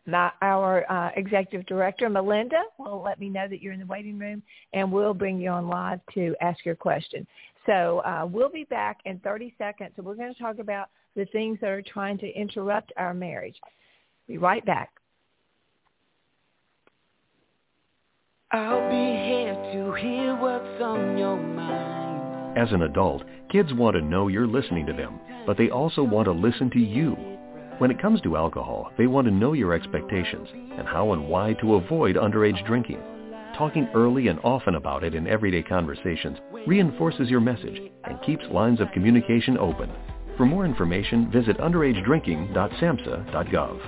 [0.06, 4.18] My, our uh, executive director, Melinda, will let me know that you're in the waiting
[4.18, 4.42] room,
[4.72, 7.26] and we'll bring you on live to ask your question.
[7.66, 11.26] So uh, we'll be back in 30 seconds, and we're going to talk about the
[11.26, 13.56] things that are trying to interrupt our marriage.
[14.26, 14.90] Be right back.
[18.50, 22.58] I'll be here to hear what's on your mind.
[22.58, 26.26] As an adult, kids want to know you're listening to them, but they also want
[26.26, 27.16] to listen to you.
[27.78, 31.54] When it comes to alcohol, they want to know your expectations and how and why
[31.54, 33.00] to avoid underage drinking.
[33.56, 38.78] Talking early and often about it in everyday conversations reinforces your message, and keeps lines
[38.80, 39.90] of communication open.
[40.36, 43.80] For more information, visit underagedrinking.samhsa.gov.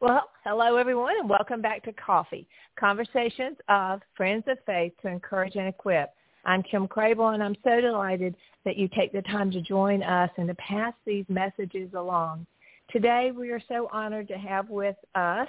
[0.00, 2.46] Well, hello everyone and welcome back to Coffee,
[2.78, 6.14] Conversations of Friends of Faith to Encourage and Equip.
[6.44, 10.30] I'm Kim Crabill and I'm so delighted that you take the time to join us
[10.36, 12.46] and to pass these messages along.
[12.90, 15.48] Today we are so honored to have with us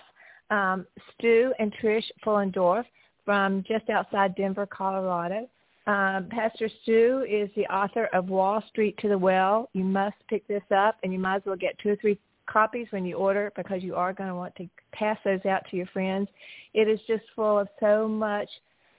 [0.49, 2.85] um, Stu and Trish Fuhlendorf
[3.25, 5.47] from just outside Denver, Colorado.
[5.87, 9.69] Um, Pastor Stu is the author of Wall Street to the Well.
[9.73, 12.87] You must pick this up and you might as well get two or three copies
[12.89, 15.85] when you order because you are going to want to pass those out to your
[15.87, 16.27] friends.
[16.73, 18.49] It is just full of so much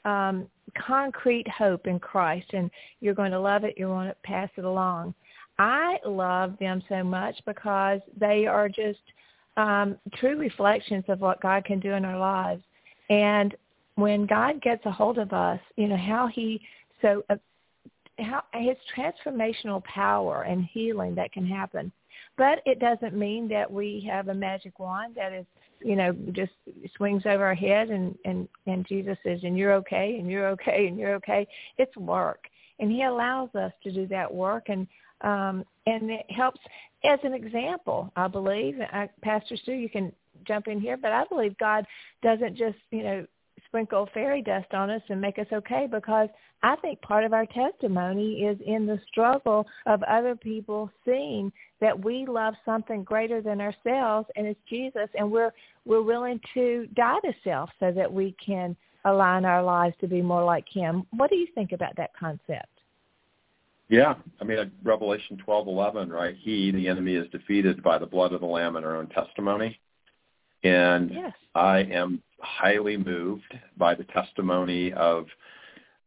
[0.05, 3.75] um, concrete hope in Christ, and you're going to love it.
[3.77, 5.15] You want to pass it along.
[5.59, 9.01] I love them so much because they are just
[9.57, 12.63] um, true reflections of what God can do in our lives.
[13.11, 13.55] And
[13.97, 16.61] when God gets a hold of us, you know how He
[17.03, 17.37] so uh,
[18.19, 21.93] how His transformational power and healing that can happen
[22.41, 25.45] but it doesn't mean that we have a magic wand that is,
[25.85, 26.53] you know, just
[26.97, 30.87] swings over our head and, and, and Jesus says, and you're okay, and you're okay,
[30.87, 31.47] and you're okay.
[31.77, 32.45] It's work.
[32.79, 34.71] And he allows us to do that work.
[34.71, 34.87] And,
[35.21, 36.61] um, and it helps
[37.05, 38.77] as an example, I believe.
[38.91, 40.11] I, Pastor Stu, you can
[40.49, 41.85] jump in here, but I believe God
[42.23, 43.27] doesn't just, you know,
[43.71, 46.29] sprinkle fairy dust on us and make us okay because
[46.63, 52.05] I think part of our testimony is in the struggle of other people seeing that
[52.05, 55.53] we love something greater than ourselves and it's Jesus and we're
[55.85, 60.21] we're willing to die to self so that we can align our lives to be
[60.21, 61.07] more like him.
[61.13, 62.67] What do you think about that concept?
[63.89, 66.37] Yeah, I mean Revelation twelve eleven, right?
[66.39, 69.79] He, the enemy, is defeated by the blood of the Lamb and our own testimony.
[70.63, 71.33] And yes.
[71.55, 75.27] I am highly moved by the testimony of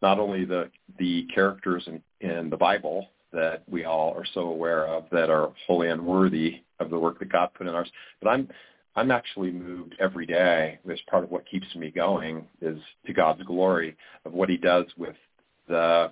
[0.02, 4.86] not only the the characters in, in the Bible that we all are so aware
[4.86, 8.48] of that are wholly unworthy of the work that God put in ours, but I'm
[8.96, 10.78] I'm actually moved every day.
[10.92, 14.86] As part of what keeps me going is to God's glory of what He does
[14.98, 15.16] with
[15.68, 16.12] the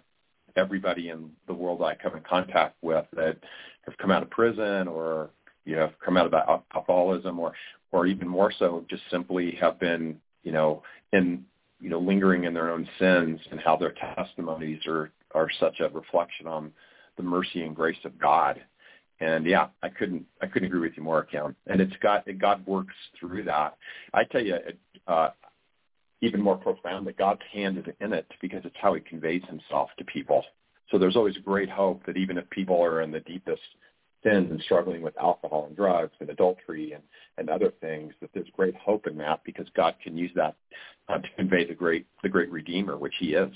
[0.55, 3.37] everybody in the world I come in contact with that
[3.83, 5.29] have come out of prison or
[5.65, 7.53] you know come out of alcoholism or
[7.91, 11.45] or even more so, just simply have been, you know, in,
[11.79, 15.89] you know, lingering in their own sins and how their testimonies are, are such a
[15.89, 16.71] reflection on
[17.17, 18.61] the mercy and grace of God.
[19.19, 21.55] And yeah, I couldn't, I couldn't agree with you more, Kim.
[21.67, 23.77] And it's got, it, God works through that.
[24.13, 24.55] I tell you,
[25.07, 25.29] uh,
[26.21, 29.89] even more profound that God's hand is in it because it's how he conveys himself
[29.97, 30.43] to people.
[30.91, 33.61] So there's always great hope that even if people are in the deepest
[34.23, 37.03] sins and struggling with alcohol and drugs and adultery and,
[37.37, 40.55] and other things, that there's great hope in that because God can use that
[41.09, 43.51] uh, to convey the great the great Redeemer, which He is.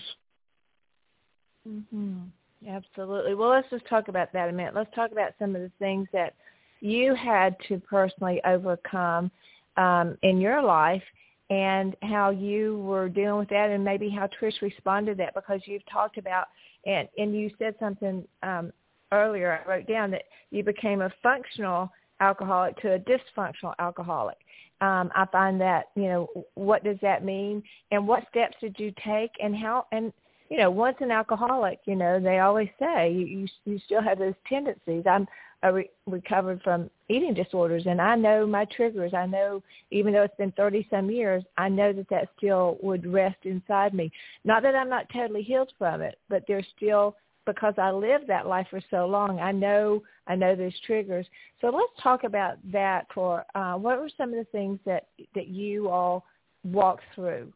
[1.67, 2.23] Mm-hmm.
[2.67, 3.35] Absolutely.
[3.35, 4.73] Well, let's just talk about that a minute.
[4.75, 6.33] Let's talk about some of the things that
[6.79, 9.29] you had to personally overcome
[9.77, 11.03] um, in your life
[11.49, 15.61] and how you were dealing with that and maybe how Trish responded to that because
[15.65, 16.47] you've talked about
[16.85, 18.71] and and you said something um,
[19.15, 24.37] earlier, I wrote down that you became a functional alcoholic to a dysfunctional alcoholic.
[24.81, 27.63] Um, I find that, you know, what does that mean?
[27.91, 30.11] And what steps did you take and how, and,
[30.49, 34.19] you know, once an alcoholic, you know, they always say you, you, you still have
[34.19, 35.03] those tendencies.
[35.09, 35.27] I'm
[35.63, 39.13] a re- recovered from eating disorders and I know my triggers.
[39.13, 43.11] I know, even though it's been 30 some years, I know that that still would
[43.11, 44.11] rest inside me.
[44.43, 48.47] Not that I'm not totally healed from it, but there's still because I lived that
[48.47, 49.39] life for so long.
[49.39, 51.25] I know I know those triggers.
[51.61, 53.07] So let's talk about that.
[53.13, 56.25] For uh, what were some of the things that that you all
[56.63, 57.51] walked through?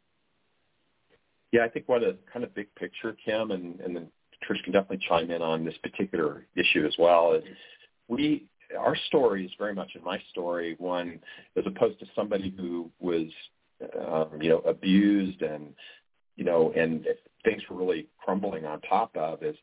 [1.52, 4.08] Yeah, I think what a kind of big picture, Kim, and and then
[4.48, 7.34] Trish can definitely chime in on this particular issue as well.
[7.34, 7.44] Is
[8.08, 8.46] we
[8.78, 11.20] our story is very much in my story one
[11.58, 13.28] as opposed to somebody who was
[14.08, 15.74] um, you know abused and
[16.36, 17.08] you know and
[17.44, 19.56] things were really crumbling on top of is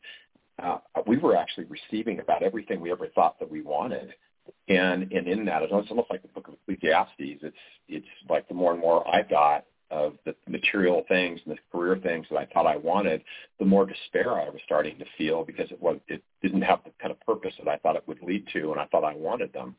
[0.61, 4.13] uh, we were actually receiving about everything we ever thought that we wanted.
[4.69, 7.13] And and in that, it's almost like the book of Ecclesiastes.
[7.19, 7.55] It's
[7.89, 11.97] it's like the more and more I got of the material things and the career
[11.97, 13.23] things that I thought I wanted,
[13.59, 16.91] the more despair I was starting to feel because it was it didn't have the
[17.01, 19.53] kind of purpose that I thought it would lead to, and I thought I wanted
[19.53, 19.75] them.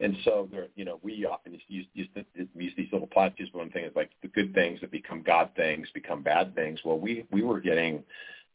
[0.00, 2.08] And so there, you know, we often use, use,
[2.54, 3.50] use these little platitudes.
[3.52, 6.80] One thing is like the good things that become God things become bad things.
[6.84, 8.04] Well, we we were getting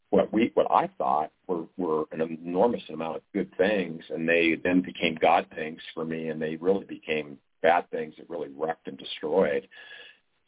[0.08, 4.56] what we what I thought were were an enormous amount of good things, and they
[4.62, 8.88] then became God things for me, and they really became bad things that really wrecked
[8.88, 9.68] and destroyed.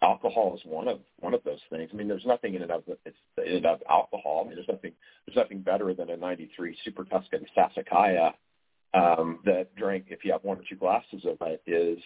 [0.02, 1.90] Alcohol is one of one of those things.
[1.92, 4.42] I mean, there's nothing in and of it's in and of alcohol.
[4.44, 4.92] I mean, there's nothing
[5.26, 8.32] there's nothing better than a '93 Super Tuscan Sassicaia
[8.94, 11.98] um, that drink if you have one or two glasses of it is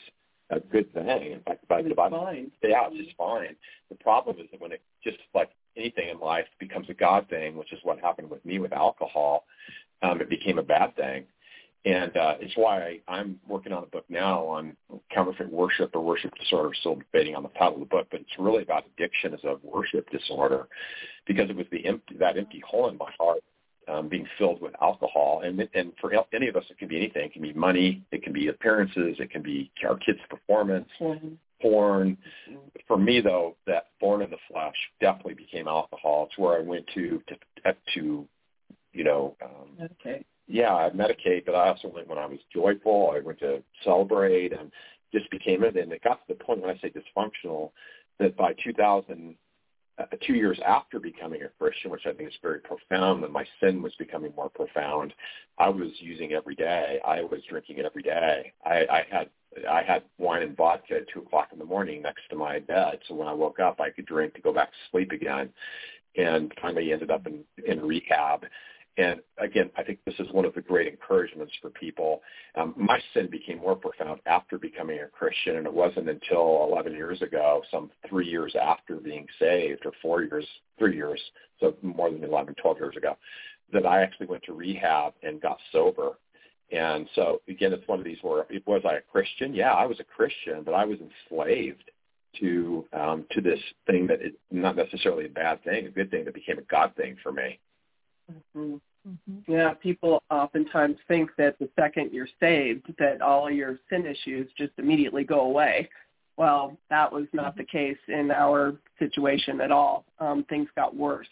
[0.50, 1.32] a good thing.
[1.32, 2.50] In fact, by It's the Bible, fine.
[2.62, 3.54] yeah, it's just fine.
[3.88, 7.56] The problem is that when it just like anything in life becomes a God thing,
[7.56, 9.44] which is what happened with me with alcohol,
[10.02, 11.24] um, it became a bad thing.
[11.86, 14.76] And uh, it's why I, I'm working on a book now on
[15.10, 16.74] counterfeit worship or worship disorder.
[16.78, 19.56] Still debating on the title of the book, but it's really about addiction as a
[19.62, 20.68] worship disorder,
[21.26, 23.40] because it was the empty, that empty hole in my heart
[23.90, 25.42] um, being filled with alcohol.
[25.44, 27.26] And and for any of us, it can be anything.
[27.26, 28.02] It can be money.
[28.12, 29.16] It can be appearances.
[29.18, 31.36] It can be our kids' performance, Mhm.
[31.60, 32.16] porn.
[32.86, 36.26] For me, though, that thorn in the flesh definitely became alcohol.
[36.26, 38.28] It's where I went to to, to
[38.92, 40.24] you know, um, Okay.
[40.48, 43.12] yeah, I medicate, but I also went when I was joyful.
[43.14, 44.72] I went to celebrate and
[45.12, 45.76] just became it.
[45.76, 47.72] And it got to the point when I say dysfunctional
[48.18, 49.36] that by 2000,
[50.00, 53.44] uh, two years after becoming a Christian, which I think is very profound, that my
[53.60, 55.12] sin was becoming more profound.
[55.58, 57.00] I was using every day.
[57.04, 58.52] I was drinking it every day.
[58.64, 59.30] I, I had
[59.68, 63.00] I had wine and vodka at two o'clock in the morning next to my bed,
[63.08, 65.50] so when I woke up, I could drink to go back to sleep again.
[66.16, 68.46] And finally, ended up in in rehab.
[68.96, 72.20] And again, I think this is one of the great encouragements for people.
[72.56, 76.92] Um, my sin became more profound after becoming a Christian, and it wasn't until 11
[76.92, 80.46] years ago, some three years after being saved, or four years,
[80.78, 81.20] three years,
[81.60, 83.16] so more than 11, 12 years ago,
[83.72, 86.18] that I actually went to rehab and got sober.
[86.72, 89.54] And so again, it's one of these where was I a Christian?
[89.54, 91.90] Yeah, I was a Christian, but I was enslaved
[92.38, 96.24] to um, to this thing that is not necessarily a bad thing, a good thing
[96.24, 97.58] that became a God thing for me.
[98.56, 98.80] Mhm.
[99.08, 99.50] Mm-hmm.
[99.50, 104.72] Yeah, people oftentimes think that the second you're saved, that all your sin issues just
[104.78, 105.88] immediately go away.
[106.36, 110.04] Well, that was not the case in our situation at all.
[110.18, 111.28] Um, things got worse.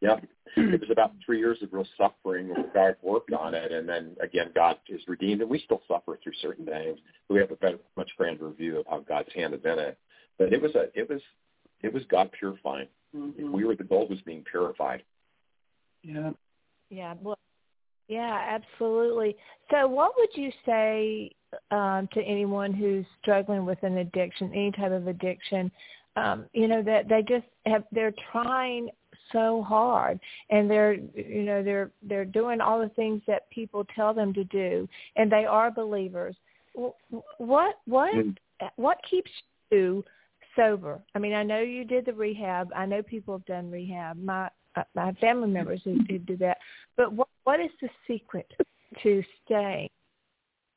[0.00, 0.24] Yep.
[0.56, 4.14] It was about three years of real suffering where God worked on it, and then
[4.20, 6.98] again, God is redeemed, and we still suffer through certain things.
[7.28, 9.98] We have a better, much grander view of how God's hand is in it.
[10.38, 11.20] But it was a, it was,
[11.82, 12.88] it was God purifying.
[13.16, 13.50] Mhm.
[13.50, 15.02] We were the gold was being purified.
[16.04, 16.30] Yeah.
[16.90, 17.38] Yeah, well,
[18.08, 19.36] yeah, absolutely.
[19.70, 21.30] So, what would you say
[21.70, 25.70] um, to anyone who's struggling with an addiction, any type of addiction?
[26.16, 28.90] Um, you know that they just have they're trying
[29.32, 34.14] so hard, and they're you know they're they're doing all the things that people tell
[34.14, 36.36] them to do, and they are believers.
[36.78, 38.36] Wh- What what Mm.
[38.76, 39.30] what keeps
[39.72, 40.04] you
[40.54, 41.00] sober?
[41.16, 42.70] I mean, I know you did the rehab.
[42.76, 44.16] I know people have done rehab.
[44.22, 44.50] My
[44.94, 46.58] my family members who, who do that.
[46.96, 48.50] But what what is the secret
[49.02, 49.90] to staying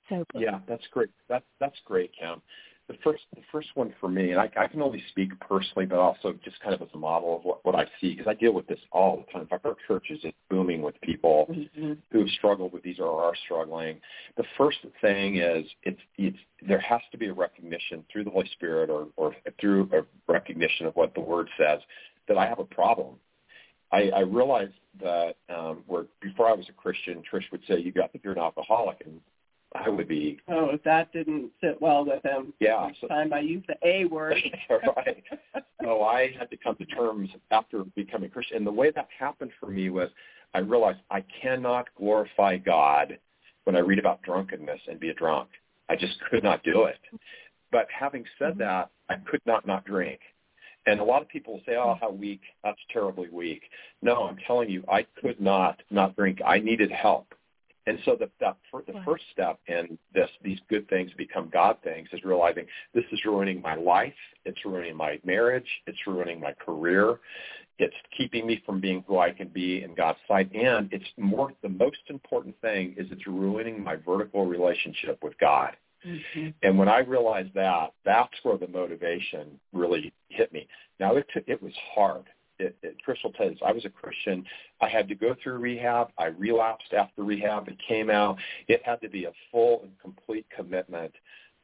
[0.09, 0.25] sober?
[0.35, 1.09] Yeah, that's great.
[1.29, 2.41] That's that's great, Kim.
[2.87, 5.99] The first the first one for me, and I, I can only speak personally, but
[5.99, 8.53] also just kind of as a model of what, what I see, because I deal
[8.53, 9.41] with this all the time.
[9.41, 11.97] In fact, our church is just booming with people Mhm.
[12.11, 13.99] who have struggled with these or are struggling.
[14.37, 18.47] The first thing is it's it's there has to be a recognition through the Holy
[18.53, 21.81] Spirit or or through a recognition of what the Word says
[22.29, 23.19] that I have a problem.
[23.91, 27.91] I, I realized that um, where before I was a Christian, Trish would say, "You
[27.91, 29.21] got, you're an alcoholic," and
[29.75, 32.53] I would be, Oh, if that didn't sit well with him.
[32.59, 34.37] Yeah, so- time I used the A word.
[34.69, 35.23] right.
[35.83, 38.57] So I had to come to terms after becoming Christian.
[38.57, 40.09] And the way that happened for me was
[40.53, 43.17] I realized I cannot glorify God
[43.65, 45.49] when I read about drunkenness and be a drunk.
[45.89, 46.97] I just could not do it.
[47.71, 50.19] But having said that, I could not not drink.
[50.87, 52.41] And a lot of people say, oh, how weak.
[52.63, 53.61] That's terribly weak.
[54.01, 56.39] No, I'm telling you, I could not not drink.
[56.45, 57.33] I needed help.
[57.87, 58.29] And so the,
[58.69, 63.05] fir- the first step in this, these good things become God things is realizing this
[63.13, 64.13] is ruining my life.
[64.43, 65.67] It's ruining my marriage.
[65.87, 67.19] It's ruining my career.
[67.79, 70.51] It's keeping me from being who I can be in God's sight.
[70.53, 75.77] And it's more, the most important thing is it's ruining my vertical relationship with God.
[76.07, 76.53] Mhm.
[76.63, 80.67] And when I realized that, that's where the motivation really hit me.
[80.99, 82.25] Now it took, it was hard.
[82.59, 84.43] It, it, Crystal tells I was a Christian.
[84.81, 86.09] I had to go through rehab.
[86.17, 87.67] I relapsed after rehab.
[87.67, 88.37] It came out.
[88.67, 91.13] It had to be a full and complete commitment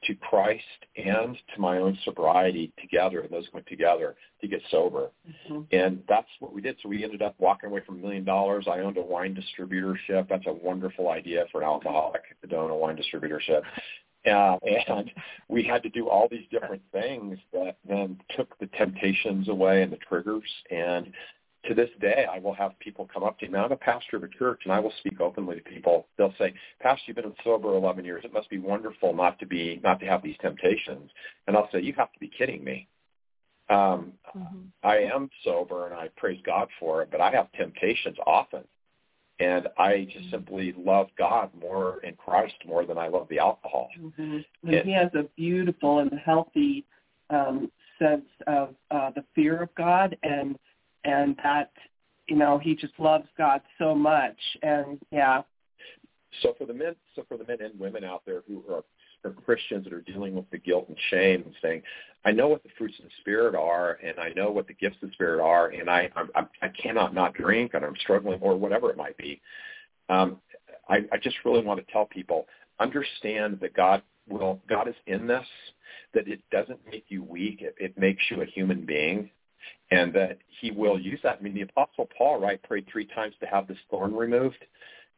[0.03, 0.63] to Christ
[0.97, 5.09] and to my own sobriety together, and those went together to get sober.
[5.47, 5.65] Mhm.
[5.71, 6.77] And that's what we did.
[6.81, 8.67] So we ended up walking away from a million dollars.
[8.67, 10.27] I owned a wine distributorship.
[10.27, 13.63] That's a wonderful idea for an alcoholic to own a wine distributorship.
[14.25, 14.57] Uh,
[14.87, 15.11] and
[15.49, 19.91] we had to do all these different things that then took the temptations away and
[19.91, 20.49] the triggers.
[20.71, 21.11] And
[21.65, 23.53] to this day, I will have people come up to me.
[23.53, 26.07] Now, I'm a pastor of a church, and I will speak openly to people.
[26.17, 28.25] They'll say, "Pastor, you've been sober 11 years.
[28.25, 31.09] It must be wonderful not to be not to have these temptations."
[31.47, 32.87] And I'll say, "You have to be kidding me."
[33.69, 34.59] Um, mm-hmm.
[34.83, 38.65] I am sober, and I praise God for it, but I have temptations often,
[39.39, 43.89] and I just simply love God more in Christ more than I love the alcohol.
[43.99, 44.21] Mm-hmm.
[44.21, 46.85] And, and he has a beautiful and healthy
[47.29, 50.57] um, sense of uh, the fear of God and
[51.05, 51.71] and that
[52.27, 55.41] you know he just loves God so much and yeah.
[56.41, 58.83] So for the men, so for the men and women out there who are,
[59.25, 61.81] are Christians that are dealing with the guilt and shame and saying,
[62.25, 64.97] I know what the fruits of the spirit are, and I know what the gifts
[65.01, 68.55] of the spirit are, and I I, I cannot not drink, and I'm struggling, or
[68.55, 69.41] whatever it might be.
[70.09, 70.39] Um,
[70.89, 72.47] I, I just really want to tell people
[72.79, 75.45] understand that God will God is in this,
[76.13, 79.29] that it doesn't make you weak, it, it makes you a human being,
[79.91, 81.37] and that he will use that.
[81.39, 84.63] I mean, the Apostle Paul, right, prayed three times to have this thorn removed.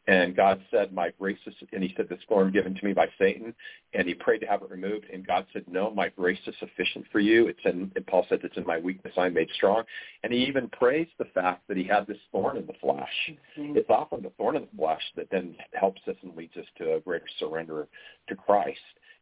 [0.07, 3.07] And God said, my grace is, and he said, this thorn given to me by
[3.17, 3.55] Satan.
[3.93, 5.05] And he prayed to have it removed.
[5.11, 7.47] And God said, no, my grace is sufficient for you.
[7.47, 9.83] It's in, and Paul said, it's in my weakness I'm made strong.
[10.23, 13.09] And he even praised the fact that he had this thorn in the flesh.
[13.57, 13.77] Mm-hmm.
[13.77, 16.95] It's often the thorn in the flesh that then helps us and leads us to
[16.95, 17.87] a greater surrender
[18.29, 18.77] to Christ.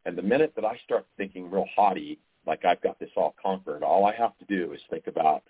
[0.06, 3.84] And the minute that I start thinking real haughty like I've got this all conquered.
[3.84, 5.44] All I have to do is think about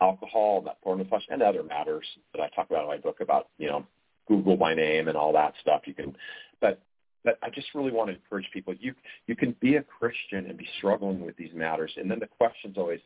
[0.00, 3.20] alcohol, that porn the flesh, and other matters that I talk about in my book
[3.20, 3.86] about, you know,
[4.30, 5.82] Google my name and all that stuff.
[5.86, 6.16] You can,
[6.60, 6.80] but
[7.24, 8.72] but I just really want to encourage people.
[8.78, 8.94] You
[9.26, 12.78] you can be a Christian and be struggling with these matters, and then the question's
[12.78, 13.00] always,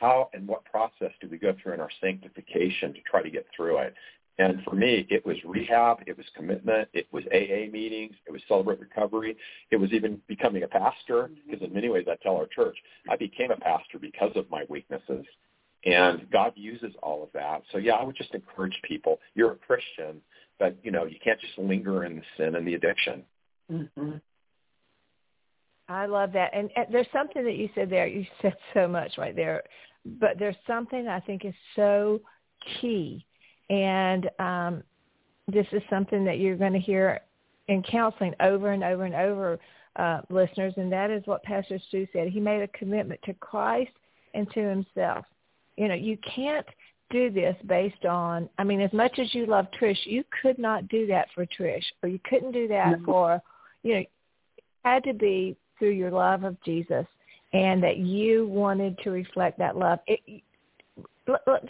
[0.00, 3.46] how and what process do we go through in our sanctification to try to get
[3.56, 3.94] through it?
[4.36, 8.42] And for me, it was rehab, it was commitment, it was AA meetings, it was
[8.48, 9.36] Celebrate Recovery,
[9.70, 11.34] it was even becoming a pastor, mm-hmm.
[11.46, 12.76] because in many ways I tell our church,
[13.08, 15.24] I became a pastor because of my weaknesses.
[15.84, 17.62] And God uses all of that.
[17.70, 20.20] So yeah, I would just encourage people, you're a Christian,
[20.58, 23.22] but you know, you can't just linger in the sin and the addiction.
[23.70, 24.12] Mm-hmm.
[25.88, 26.50] I love that.
[26.54, 28.06] And, and there's something that you said there.
[28.06, 29.62] You said so much right there.
[30.06, 32.20] But there's something I think is so
[32.80, 33.24] key
[33.70, 34.82] and um,
[35.48, 37.20] this is something that you're going to hear
[37.68, 39.58] in counseling over and over and over,
[39.96, 42.28] uh, listeners, and that is what Pastor Stu said.
[42.28, 43.92] He made a commitment to Christ
[44.34, 45.24] and to himself.
[45.76, 46.66] You know, you can't
[47.10, 50.88] do this based on, I mean, as much as you love Trish, you could not
[50.88, 53.04] do that for Trish, or you couldn't do that no.
[53.04, 53.42] for,
[53.82, 54.10] you know, it
[54.84, 57.06] had to be through your love of Jesus
[57.52, 60.00] and that you wanted to reflect that love.
[60.06, 60.42] It,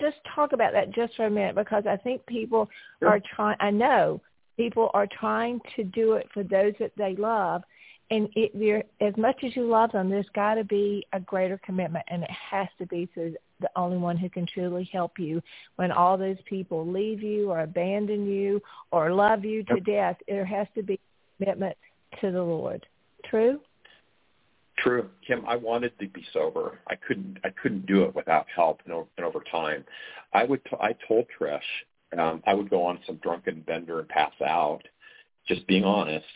[0.01, 2.69] just talk about that just for a minute because I think people
[3.01, 3.11] sure.
[3.11, 3.57] are trying.
[3.61, 4.21] I know
[4.57, 7.63] people are trying to do it for those that they love,
[8.11, 12.05] and it, as much as you love them, there's got to be a greater commitment,
[12.09, 15.41] and it has to be to the only one who can truly help you
[15.77, 20.17] when all those people leave you or abandon you or love you to death.
[20.29, 21.01] There has to be
[21.39, 21.77] commitment
[22.21, 22.87] to the Lord.
[23.25, 23.61] True.
[24.79, 25.45] True, Kim.
[25.47, 26.81] I wanted to be sober.
[26.89, 27.39] I couldn't.
[27.45, 29.85] I couldn't do it without help and over, and over time.
[30.33, 30.65] I would.
[30.65, 31.61] T- I told Trish
[32.19, 34.83] um, I would go on some drunken bender and pass out.
[35.47, 36.27] Just being honest.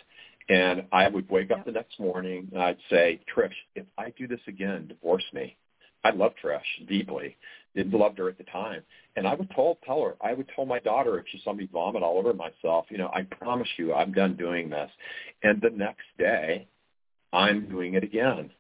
[0.49, 4.27] And I would wake up the next morning and I'd say, Trish, if I do
[4.27, 5.57] this again, divorce me.
[6.05, 7.37] I love Trish deeply.
[7.75, 8.83] Didn't love her at the time.
[9.17, 11.69] And I would tell, tell her, I would tell my daughter if she saw me
[11.71, 14.91] vomit all over myself, you know, I promise you I'm done doing this.
[15.43, 16.67] And the next day
[17.33, 18.51] I'm doing it again.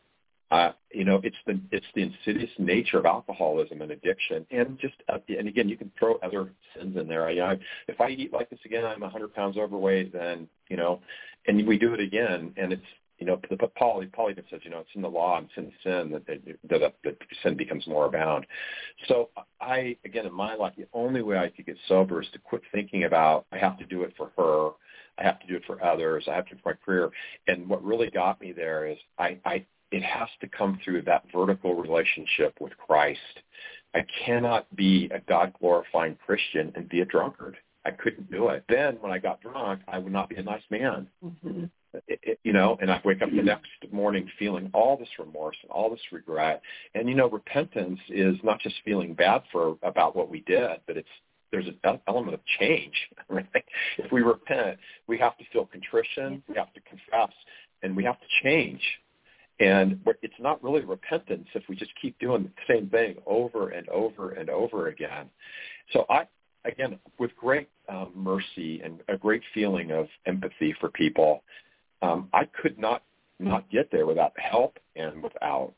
[0.50, 4.94] Uh, you know, it's the it's the insidious nature of alcoholism and addiction, and just
[5.10, 7.28] uh, and again, you can throw other sins in there.
[7.28, 10.12] I, I, if I eat like this again, I'm 100 pounds overweight.
[10.12, 11.00] Then you know,
[11.46, 12.82] and we do it again, and it's
[13.18, 15.56] you know, but Paul Paul even says, you know, it's in the law and it's
[15.58, 18.46] in the sin that that, that, that sin becomes more abound.
[19.06, 19.28] So
[19.60, 22.62] I again in my life, the only way I could get sober is to quit
[22.72, 24.70] thinking about I have to do it for her
[25.18, 26.24] I have to do it for others.
[26.28, 27.10] I have to do it for my career.
[27.48, 31.24] And what really got me there is I, I it has to come through that
[31.34, 33.20] vertical relationship with Christ.
[33.94, 37.56] I cannot be a God glorifying Christian and be a drunkard.
[37.84, 38.64] I couldn't do it.
[38.68, 41.08] Then when I got drunk, I would not be a nice man.
[41.24, 41.64] Mm-hmm.
[42.06, 45.56] It, it, you know, and I wake up the next morning feeling all this remorse
[45.62, 46.60] and all this regret.
[46.94, 50.98] And you know, repentance is not just feeling bad for about what we did, but
[50.98, 51.08] it's
[51.50, 52.94] there's an element of change.
[53.30, 53.46] Right?
[53.98, 57.34] If we repent, we have to feel contrition, we have to confess,
[57.82, 58.80] and we have to change.
[59.60, 63.88] And it's not really repentance if we just keep doing the same thing over and
[63.88, 65.28] over and over again.
[65.92, 66.26] So I,
[66.64, 71.42] again, with great um, mercy and a great feeling of empathy for people,
[72.02, 73.02] um, I could not
[73.40, 75.72] not get there without help and without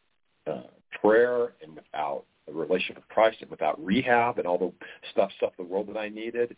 [0.46, 0.62] uh,
[1.00, 4.72] prayer and without a relationship with Christ and without rehab and all the
[5.12, 6.56] stuff stuff the world that I needed.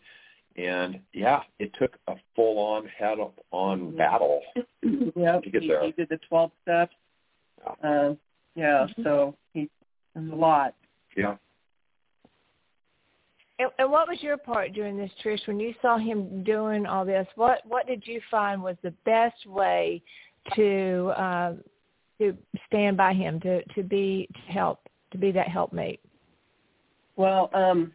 [0.55, 3.17] And yeah, it took a full on head
[3.51, 3.97] on Mm-hmm.
[3.97, 4.41] battle
[5.15, 5.83] yeah, to get he, there.
[5.85, 6.95] he did the 12 steps.
[7.83, 8.13] Uh,
[8.55, 9.69] yeah, so he,
[10.15, 10.75] it a lot.
[11.15, 11.35] Yeah.
[13.59, 15.47] And, and what was your part during this, Trish?
[15.47, 19.45] When you saw him doing all this, what what did you find was the best
[19.45, 20.01] way
[20.55, 21.53] to uh,
[22.19, 22.37] to
[22.67, 24.79] stand by him, to to be to help,
[25.11, 25.99] to be that helpmate?
[27.15, 27.93] Well, um,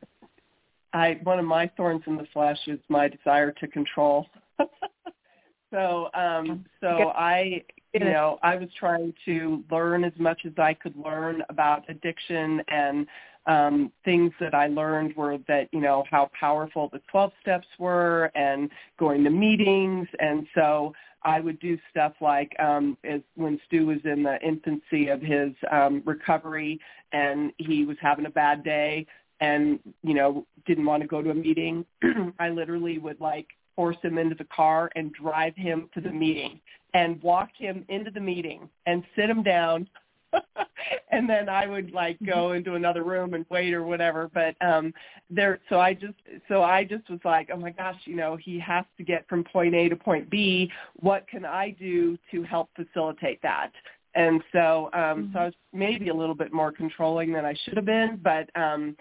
[0.93, 4.27] I one of my thorns in the flesh is my desire to control.
[5.71, 7.63] so, um, so I,
[7.99, 12.63] you know, I was trying to learn as much as I could learn about addiction
[12.69, 13.07] and
[13.47, 18.31] um, things that I learned were that, you know, how powerful the 12 steps were
[18.35, 20.07] and going to meetings.
[20.19, 20.93] And so
[21.23, 25.53] I would do stuff like um, as when Stu was in the infancy of his
[25.73, 26.79] um, recovery
[27.13, 29.07] and he was having a bad day
[29.41, 31.87] and, you know, didn't want to go to a meeting,
[32.39, 36.61] I literally would like force him into the car and drive him to the meeting
[36.95, 39.89] and walk him into the meeting and sit him down
[41.11, 44.31] and then I would like go into another room and wait or whatever.
[44.33, 44.93] But um
[45.31, 46.15] there so I just
[46.49, 49.45] so I just was like, Oh my gosh, you know, he has to get from
[49.45, 50.71] point A to point B.
[50.97, 53.73] What can I do to help facilitate that?
[54.15, 57.77] And so um so I was maybe a little bit more controlling than I should
[57.77, 58.97] have been, but um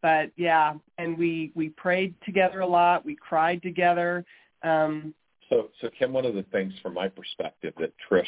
[0.00, 4.24] but yeah, and we we prayed together a lot, we cried together.
[4.62, 5.14] Um
[5.52, 8.24] So, so Kim, one of the things from my perspective that Trish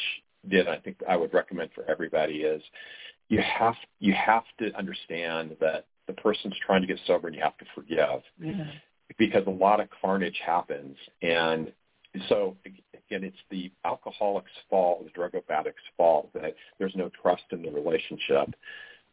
[0.47, 2.61] did, I think I would recommend for everybody is
[3.29, 7.41] you have you have to understand that the person's trying to get sober and you
[7.41, 8.21] have to forgive.
[8.39, 8.65] Yeah.
[9.17, 10.97] because a lot of carnage happens.
[11.23, 11.71] And
[12.29, 17.63] so again it's the alcoholic's fault the drug addict's fault that there's no trust in
[17.63, 18.53] the relationship.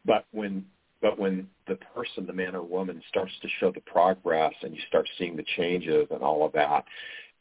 [0.04, 0.66] But when
[1.00, 4.80] but when the person the man or woman starts to show the progress and you
[4.86, 6.84] start seeing the changes and all of that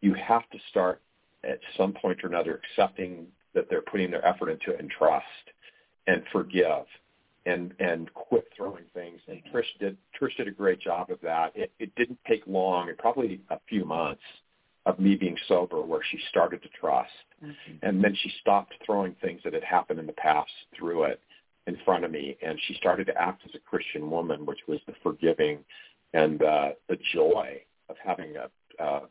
[0.01, 1.01] you have to start
[1.43, 5.25] at some point or another accepting that they're putting their effort into it and trust
[6.07, 6.85] and forgive
[7.45, 9.19] and and quit throwing things.
[9.27, 11.51] And Trish did Trish did a great job of that.
[11.55, 14.21] It, it didn't take long, it probably a few months
[14.85, 17.09] of me being sober where she started to trust.
[17.83, 21.19] And then she stopped throwing things that had happened in the past through it
[21.67, 24.79] in front of me and she started to act as a Christian woman, which was
[24.87, 25.59] the forgiving
[26.13, 29.01] and uh, the joy of having a uh,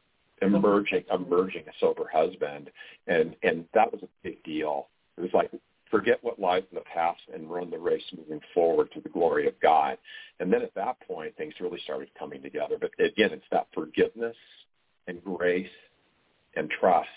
[0.41, 2.71] emerging emerging a sober husband
[3.07, 4.89] and and that was a big deal.
[5.17, 5.51] It was like
[5.91, 9.49] forget what lies in the past and run the race moving forward to the glory
[9.49, 9.99] of God.
[10.39, 12.77] And then at that point things really started coming together.
[12.81, 14.37] But again, it's that forgiveness
[15.07, 15.67] and grace
[16.57, 17.09] and trust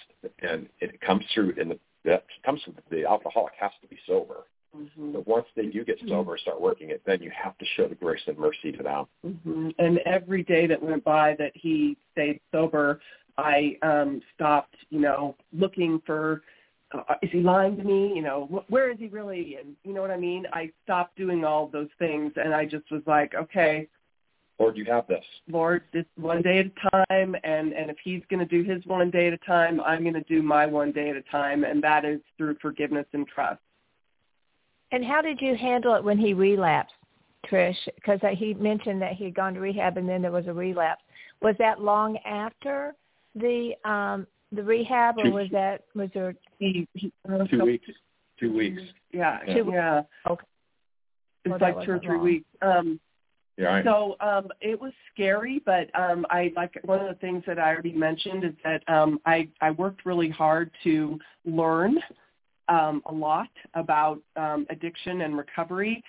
[0.41, 4.43] and it comes through in the that comes from the alcoholic has to be sober.
[4.76, 5.13] Mhm.
[5.13, 7.88] But once they do get sober, and start working it, then you have to show
[7.88, 9.05] the grace and mercy to them.
[9.24, 12.99] hmm And every day that went by that he stayed sober,
[13.38, 16.41] I um stopped, you know, looking for
[16.91, 18.13] uh, is he lying to me?
[18.15, 19.55] You know, wh- where is he really?
[19.55, 20.45] And you know what I mean?
[20.53, 23.88] I stopped doing all those things, and I just was like, okay,
[24.59, 25.26] Lord, you have this.
[25.49, 28.86] Lord, this one day at a time, and and if He's going to do His
[28.86, 31.63] one day at a time, I'm going to do my one day at a time,
[31.63, 33.61] and that is through forgiveness and trust.
[34.94, 36.94] And how did you handle it when he relapsed,
[37.50, 37.76] Trish?
[37.96, 41.02] Because he mentioned that he had gone to rehab and then there was a relapse.
[41.41, 42.94] Was that long after
[43.36, 46.36] the um the rehab, or Two- was that was there?
[46.60, 47.12] He, he
[47.50, 47.88] Two weeks.
[48.39, 48.82] Two weeks.
[49.12, 49.58] Yeah, Yeah.
[49.72, 50.02] yeah.
[50.30, 50.46] Okay.
[51.44, 52.24] It's Well, like two or three long.
[52.24, 52.46] weeks.
[52.62, 53.00] Um,
[53.58, 57.44] Yeah, I, So um, it was scary, but um, I like one of the things
[57.48, 61.98] that I already mentioned is that um, I I worked really hard to learn
[62.74, 66.03] um, a lot about um, addiction and recovery.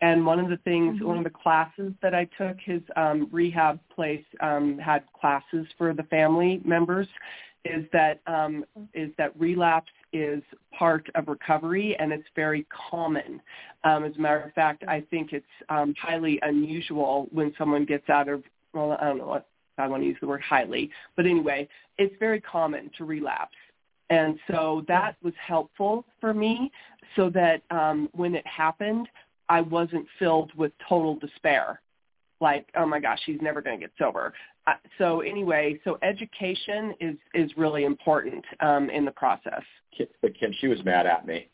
[0.00, 3.78] And one of the things, one of the classes that I took, his um, rehab
[3.94, 7.08] place um, had classes for the family members.
[7.64, 8.64] Is that um,
[8.94, 10.40] is that relapse is
[10.78, 13.42] part of recovery and it's very common.
[13.82, 18.08] Um, as a matter of fact, I think it's um, highly unusual when someone gets
[18.08, 19.48] out of, well, I don't know what,
[19.78, 23.56] I want to use the word highly, but anyway, it's very common to relapse.
[24.10, 26.70] And so that was helpful for me
[27.16, 29.08] so that um, when it happened,
[29.48, 31.80] I wasn't filled with total despair.
[32.40, 34.34] Like, oh my gosh, she's never going to get sober.
[34.66, 39.62] Uh, so anyway, so education is, is really important um, in the process.
[40.20, 41.48] But Kim, she was mad at me.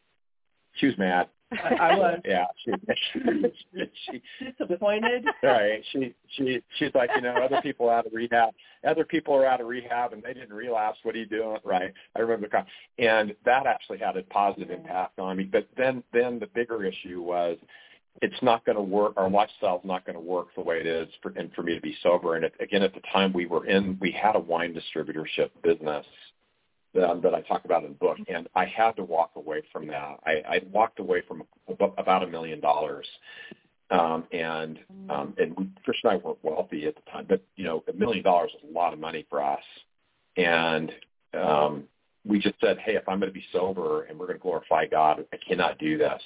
[0.74, 1.28] She was mad.
[1.52, 2.72] I, I was Yeah, she,
[3.12, 3.92] she,
[4.50, 5.24] she, disappointed.
[5.42, 5.82] right.
[5.92, 8.50] She, she, she's like, you know, other people are out of rehab.
[8.86, 10.98] Other people are out of rehab and they didn't relapse.
[11.02, 11.58] What are you doing?
[11.64, 11.92] Right.
[12.16, 12.66] I remember, the con-
[12.98, 15.44] and that actually had a positive impact on me.
[15.44, 17.58] But then, then the bigger issue was
[18.20, 19.14] it's not going to work.
[19.16, 21.80] Our lifestyle's not going to work the way it is for, and for me to
[21.80, 22.36] be sober.
[22.36, 26.04] And it, again, at the time we were in, we had a wine distributorship business
[26.94, 29.86] that, that I talk about in the book, and I had to walk away from
[29.88, 30.18] that.
[30.26, 31.44] I, I walked away from
[31.98, 33.06] about a million dollars.
[33.90, 34.78] Um, and
[35.10, 37.92] um, and we, Trish and I weren't wealthy at the time, but you know, a
[37.92, 39.62] million dollars is a lot of money for us.
[40.38, 40.90] And
[41.34, 41.84] um,
[42.24, 44.86] we just said, hey, if I'm going to be sober and we're going to glorify
[44.86, 46.22] God, I cannot do this.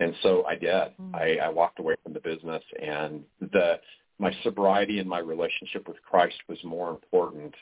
[0.00, 0.70] And so I did.
[0.70, 1.14] Mm-hmm.
[1.14, 3.78] I, I walked away from the business, and the
[4.18, 7.54] my sobriety and my relationship with Christ was more important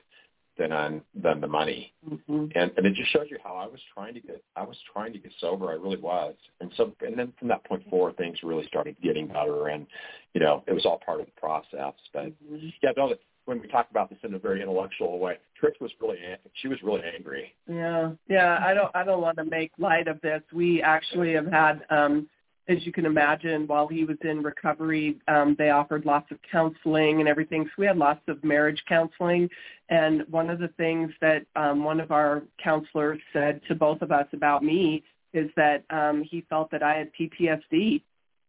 [0.59, 1.93] than on than the money.
[2.09, 2.47] Mm-hmm.
[2.55, 5.13] And and it just shows you how I was trying to get I was trying
[5.13, 5.71] to get sober.
[5.71, 6.35] I really was.
[6.61, 9.87] And so and then from that point forward, things really started getting better, and
[10.35, 11.95] you know it was all part of the process.
[12.13, 12.69] But mm-hmm.
[12.83, 13.15] yeah, no,
[13.47, 16.19] when we talk about this in a very intellectual way, Trish was really
[16.55, 17.55] she was really angry.
[17.69, 18.59] Yeah, yeah.
[18.65, 20.43] I don't I don't want to make light of this.
[20.53, 22.29] We actually have had, um,
[22.69, 27.21] as you can imagine, while he was in recovery, um, they offered lots of counseling
[27.21, 27.65] and everything.
[27.65, 29.49] So we had lots of marriage counseling.
[29.89, 34.11] And one of the things that um, one of our counselors said to both of
[34.11, 38.03] us about me is that um, he felt that I had PTSD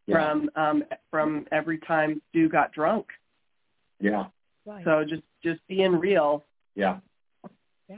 [0.07, 0.15] yeah.
[0.15, 3.07] from um, from every time Stu got drunk.
[3.99, 4.25] Yeah.
[4.65, 4.83] Right.
[4.83, 6.43] So just just being real.
[6.75, 6.99] Yeah.
[7.87, 7.97] Yeah.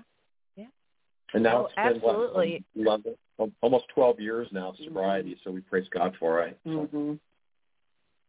[0.58, 0.66] Yeah.
[1.34, 2.64] And now oh, it's been absolutely.
[2.74, 3.02] what,
[3.62, 5.50] almost 12 years now of sobriety, mm-hmm.
[5.50, 6.58] so we praise God for it.
[6.64, 7.14] So, mm-hmm.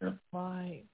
[0.02, 0.12] yeah.
[0.32, 0.84] Right.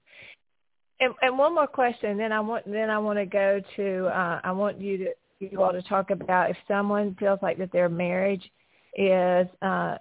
[0.99, 4.41] And, and one more question, then I want then I want to go to uh,
[4.43, 5.05] I want you to
[5.39, 8.43] you all to talk about if someone feels like that their marriage
[8.95, 9.97] is uh,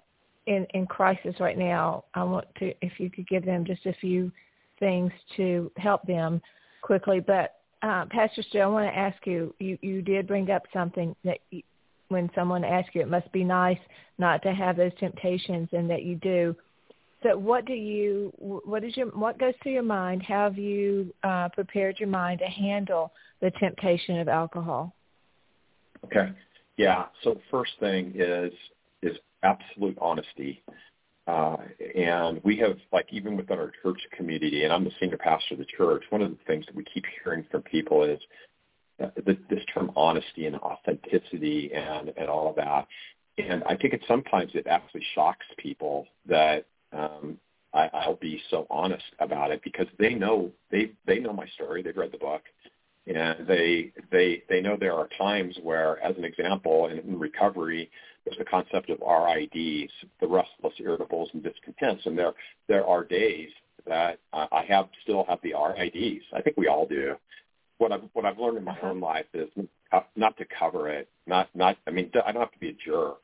[0.46, 2.04] in in crisis right now.
[2.14, 4.32] I want to if you could give them just a few
[4.80, 6.40] things to help them
[6.80, 10.62] quickly, but uh, Pastor Stu, I want to ask you, you, you did bring up
[10.72, 11.38] something that
[12.08, 13.78] when someone asks you, it must be nice
[14.18, 16.56] not to have those temptations and that you do.
[17.22, 20.22] So what do you, what is your, what goes through your mind?
[20.22, 24.94] How have you uh, prepared your mind to handle the temptation of alcohol?
[26.04, 26.30] Okay.
[26.76, 27.06] Yeah.
[27.24, 28.52] So first thing is,
[29.02, 30.62] is absolute honesty.
[31.26, 31.56] Uh,
[31.96, 35.58] and we have, like, even within our church community, and I'm the senior pastor of
[35.58, 38.20] the church, one of the things that we keep hearing from people is
[38.98, 42.86] this, this term honesty and authenticity and, and all of that.
[43.38, 47.38] And I think it sometimes it actually shocks people that um,
[47.74, 51.82] I, I'll be so honest about it because they know they they know my story.
[51.82, 52.42] They've read the book,
[53.06, 57.90] and they they they know there are times where, as an example, in, in recovery,
[58.24, 62.32] there's the concept of RIDs, the restless, irritables, and discontents, and there
[62.68, 63.50] there are days
[63.86, 66.24] that uh, I have still have the RIDs.
[66.34, 67.16] I think we all do.
[67.78, 68.88] What I've what I've learned in my uh-huh.
[68.88, 69.48] own life is
[70.16, 71.08] not to cover it.
[71.26, 71.76] Not not.
[71.86, 73.22] I mean, I don't have to be a jerk,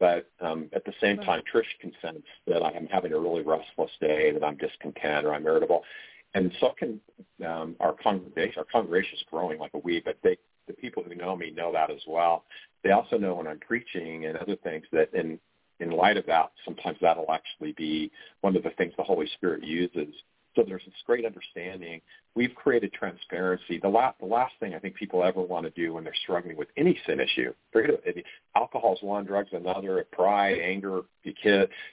[0.00, 3.42] but um, at the same time, Trish can sense that I am having a really
[3.42, 5.82] restless day, that I'm discontent or I'm irritable,
[6.34, 7.00] and so can
[7.46, 8.58] um, our congregation.
[8.58, 10.36] Our congregation is growing like a weed, but they
[10.66, 12.44] the people who know me know that as well.
[12.82, 15.38] They also know when I'm preaching and other things that in
[15.80, 19.64] in light of that, sometimes that'll actually be one of the things the Holy Spirit
[19.64, 20.14] uses.
[20.54, 22.00] So there's this great understanding.
[22.34, 23.78] We've created transparency.
[23.80, 26.56] The last, the last thing I think people ever want to do when they're struggling
[26.56, 28.24] with any sin issue, forget it,
[28.56, 31.02] alcohol is one, drugs another, pride, anger,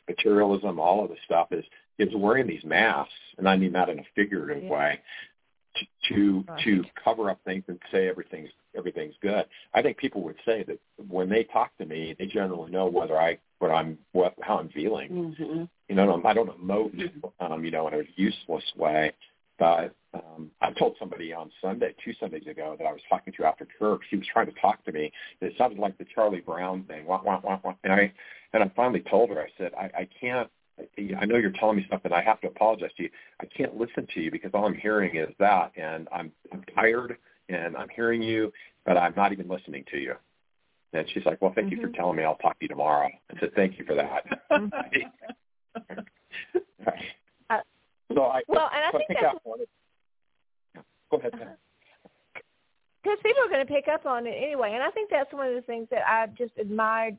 [0.08, 1.66] materialism, all of this stuff is
[2.00, 4.70] is wearing these masks, and I mean that in a figurative yeah.
[4.70, 5.00] way,
[5.76, 9.46] to to, to cover up things and say everything's everything's good.
[9.74, 13.20] I think people would say that when they talk to me, they generally know whether
[13.20, 15.36] I what I'm what how I'm feeling.
[15.40, 15.64] Mm-hmm.
[15.90, 17.54] You know, I don't emote, mm-hmm.
[17.54, 19.14] um, you know, in a useless way.
[19.60, 23.46] But um, I told somebody on Sunday, two Sundays ago, that I was talking to
[23.46, 24.02] after church.
[24.10, 25.12] He was trying to talk to me.
[25.40, 27.06] It sounded like the Charlie Brown thing.
[27.06, 27.76] Wah, wah, wah, wah.
[27.84, 28.12] And I
[28.54, 29.40] and I finally told her.
[29.40, 30.50] I said, I, I can't.
[31.20, 32.12] I know you're telling me something.
[32.12, 33.10] I have to apologize to you.
[33.42, 37.18] I can't listen to you because all I'm hearing is that, and I'm I'm tired
[37.50, 38.52] and I'm hearing you,
[38.86, 40.14] but I'm not even listening to you.
[40.94, 41.76] And she's like, well, thank mm-hmm.
[41.76, 41.96] you for mm-hmm.
[41.96, 42.24] telling me.
[42.24, 43.10] I'll talk to you tomorrow.
[43.30, 44.26] I said, thank you for that.
[44.52, 44.60] uh,
[48.14, 49.38] so I, well, and I so think, I think that's...
[49.46, 49.68] that
[50.76, 50.82] yeah.
[51.10, 51.48] Go ahead, Because
[53.06, 53.16] uh-huh.
[53.24, 55.56] people are going to pick up on it anyway, and I think that's one of
[55.56, 57.18] the things that I've just admired.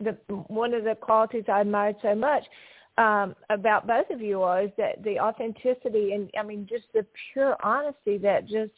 [0.00, 0.16] The
[0.48, 2.44] one of the qualities I admired so much
[2.96, 7.04] um, about both of you are is that the authenticity and I mean just the
[7.32, 8.72] pure honesty that just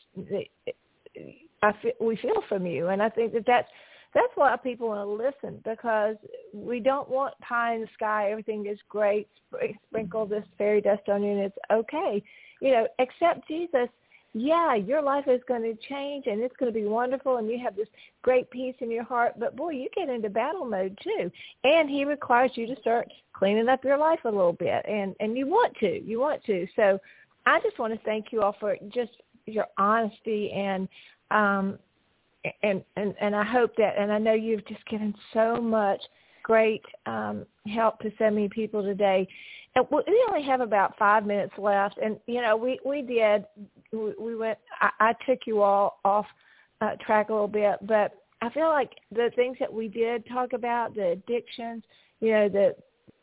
[1.62, 3.68] I feel, we feel from you, and I think that that's
[4.14, 6.16] that's why people want to listen because
[6.54, 8.30] we don't want pie in the sky.
[8.30, 9.28] Everything is great.
[9.88, 12.22] Sprinkle this fairy dust on you, and it's okay.
[12.62, 13.88] You know, accept Jesus.
[14.38, 17.58] Yeah, your life is going to change and it's going to be wonderful and you
[17.58, 17.88] have this
[18.20, 19.32] great peace in your heart.
[19.38, 21.30] But boy, you get into battle mode too.
[21.64, 24.84] And he requires you to start cleaning up your life a little bit.
[24.86, 26.66] And, and you want to, you want to.
[26.76, 26.98] So
[27.46, 29.12] I just want to thank you all for just
[29.46, 30.86] your honesty and,
[31.30, 31.78] um,
[32.62, 36.02] and, and, and I hope that, and I know you've just given so much
[36.42, 39.26] great um, help to so many people today
[39.90, 43.44] we only have about five minutes left, and you know we we did
[43.92, 44.58] we, we went.
[44.80, 46.26] I, I took you all off
[46.80, 48.12] uh, track a little bit, but
[48.42, 51.82] I feel like the things that we did talk about, the addictions,
[52.20, 52.74] you know, the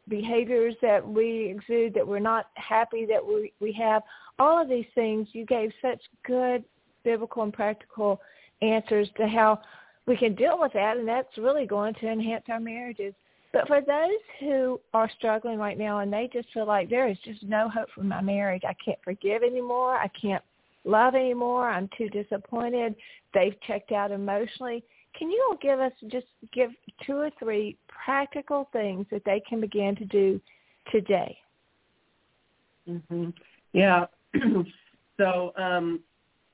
[0.10, 4.04] behaviors that we exude that we're not happy that we we have,
[4.40, 5.28] all of these things.
[5.32, 6.64] You gave such good
[7.04, 8.22] biblical and practical
[8.62, 9.60] answers to how
[10.06, 13.14] we can deal with that, and that's really going to enhance our marriages.
[13.54, 17.18] But for those who are struggling right now and they just feel like there is
[17.24, 20.44] just no hope for my marriage, I can't forgive anymore, I can't
[20.84, 22.96] love anymore, I'm too disappointed,
[23.34, 24.84] they've checked out emotionally.
[25.18, 26.72] Can you all give us just give
[27.06, 30.42] two or three practical things that they can begin to do
[30.92, 31.38] today?
[32.90, 33.30] Mm-hmm.
[33.72, 34.08] Yeah.
[35.18, 36.00] so um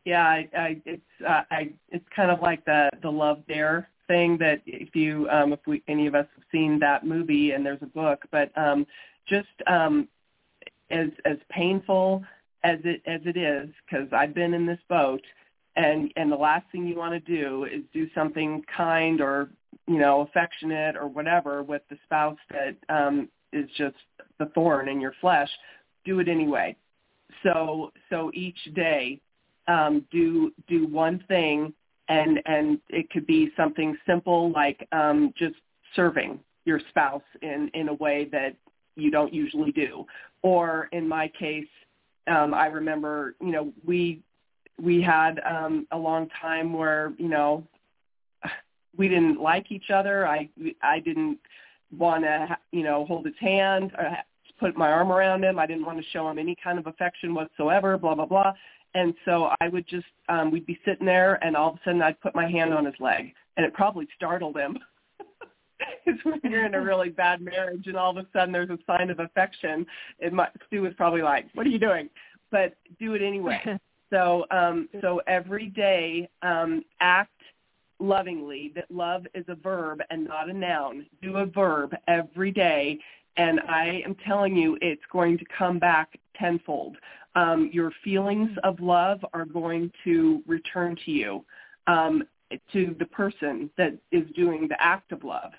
[0.03, 4.37] yeah, I, I it's uh, I it's kind of like the the love dare thing
[4.39, 7.81] that if you um, if we any of us have seen that movie and there's
[7.81, 8.85] a book, but um,
[9.27, 10.09] just um,
[10.91, 12.23] as as painful
[12.63, 15.21] as it as it is, because I've been in this boat,
[15.75, 19.49] and and the last thing you want to do is do something kind or
[19.87, 23.95] you know affectionate or whatever with the spouse that um, is just
[24.39, 25.49] the thorn in your flesh.
[26.03, 26.75] Do it anyway.
[27.43, 29.21] So so each day,
[29.67, 31.73] um, do do one thing
[32.09, 35.55] and and it could be something simple like um, just
[35.95, 38.55] serving your spouse in in a way that
[38.95, 40.05] you don't usually do.
[40.41, 41.67] Or in my case
[42.27, 44.21] um i remember you know we
[44.81, 47.63] we had um a long time where you know
[48.97, 50.27] we didn't like each other.
[50.27, 50.49] I
[50.81, 51.39] i didn't
[51.97, 54.17] want to you know hold his hand or
[54.59, 55.57] put my arm around him.
[55.57, 58.53] I didn't want to show him any kind of affection whatsoever blah blah blah
[58.95, 62.01] and so I would just, um, we'd be sitting there and all of a sudden
[62.01, 64.77] I'd put my hand on his leg and it probably startled him.
[66.05, 68.77] Because when you're in a really bad marriage and all of a sudden there's a
[68.85, 69.85] sign of affection,
[70.19, 72.09] it might, Stu was probably like, what are you doing?
[72.51, 73.61] But do it anyway.
[74.09, 77.31] so, um, so every day, um, act
[77.99, 81.05] lovingly that love is a verb and not a noun.
[81.21, 82.99] Do a verb every day.
[83.37, 86.97] And I am telling you, it's going to come back tenfold
[87.39, 91.45] um, your feelings of love are going to return to you,
[91.87, 92.23] um,
[92.73, 95.51] to the person that is doing the act of love,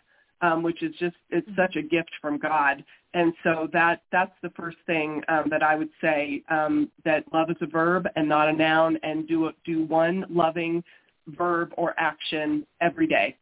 [0.43, 1.61] um, which is just it's mm-hmm.
[1.61, 2.85] such a gift from God.
[3.15, 7.51] And so that that's the first thing um, that I would say um, that love
[7.51, 10.85] is a verb and not a noun, and do do one loving
[11.29, 13.37] verb or action every day.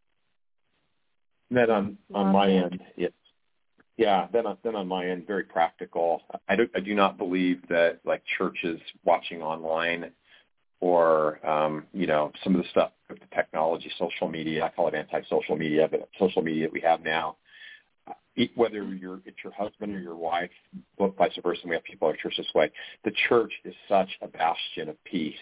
[1.51, 3.15] Then on on my end, it's
[3.99, 6.23] yeah, then on, then on my end, very practical.
[6.49, 10.13] I do, I do not believe that like churches watching online
[10.81, 14.65] or um, you know some of the stuff with the technology, social media.
[14.65, 17.37] I call it anti-social media, but social media that we have now.
[18.55, 20.51] Whether you're it's your husband or your wife,
[20.97, 22.71] vice versa, and we have people at church this way.
[23.05, 25.35] The church is such a bastion of peace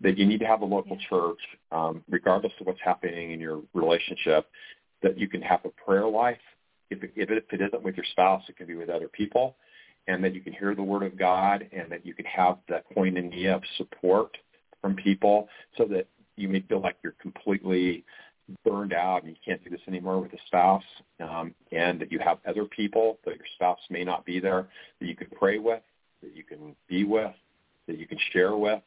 [0.00, 1.08] that you need to have a local yeah.
[1.10, 4.46] church, um, regardless of what's happening in your relationship,
[5.02, 6.38] that you can have a prayer life
[6.90, 9.56] if it, if it isn't with your spouse, it can be with other people,
[10.06, 12.84] and that you can hear the word of God, and that you can have that
[12.94, 14.36] koinonia of support
[14.80, 16.06] from people, so that
[16.36, 18.04] you may feel like you're completely
[18.64, 20.82] burned out and you can't do this anymore with a spouse,
[21.20, 24.66] um, and that you have other people that your spouse may not be there
[25.00, 25.82] that you can pray with,
[26.22, 27.32] that you can be with,
[27.86, 28.82] that you can share with,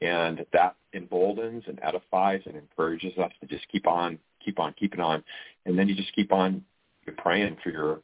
[0.00, 5.00] and that emboldens and edifies and encourages us to just keep on, keep on, keeping
[5.00, 5.22] on,
[5.64, 6.62] and then you just keep on
[7.06, 8.00] you're praying for your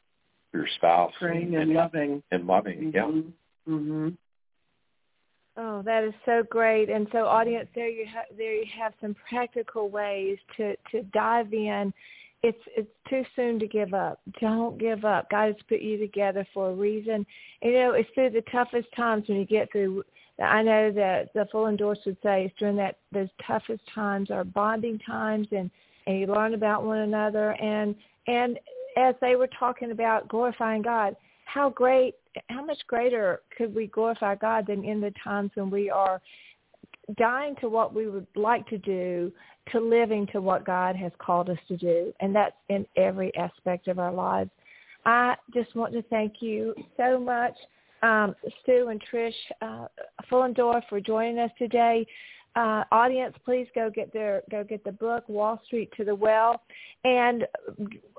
[0.51, 2.95] for your spouse praying and, and loving and loving mm-hmm.
[2.95, 4.09] yeah mm-hmm.
[5.57, 9.15] oh that is so great and so audience there you have there you have some
[9.29, 11.93] practical ways to to dive in
[12.43, 14.19] it's it's too soon to give up.
[14.41, 15.29] Don't give up.
[15.31, 17.25] God has put you together for a reason.
[17.61, 20.03] And, you know, it's through the toughest times when you get through.
[20.43, 24.99] I know that the Fuhlendorfs would say it's during that those toughest times are bonding
[24.99, 25.71] times, and
[26.05, 27.51] and you learn about one another.
[27.51, 27.95] And
[28.27, 28.59] and
[28.97, 31.15] as they were talking about glorifying God,
[31.45, 32.15] how great,
[32.49, 36.21] how much greater could we glorify God than in the times when we are
[37.17, 39.31] dying to what we would like to do
[39.71, 42.13] to living to what God has called us to do.
[42.19, 44.49] And that's in every aspect of our lives.
[45.05, 47.55] I just want to thank you so much.
[48.03, 49.87] um, Stu and Trish uh,
[50.29, 52.05] Fuhlendorf for joining us today.
[52.55, 56.61] Uh, audience, please go get their go get the book Wall Street to the Well.
[57.03, 57.47] And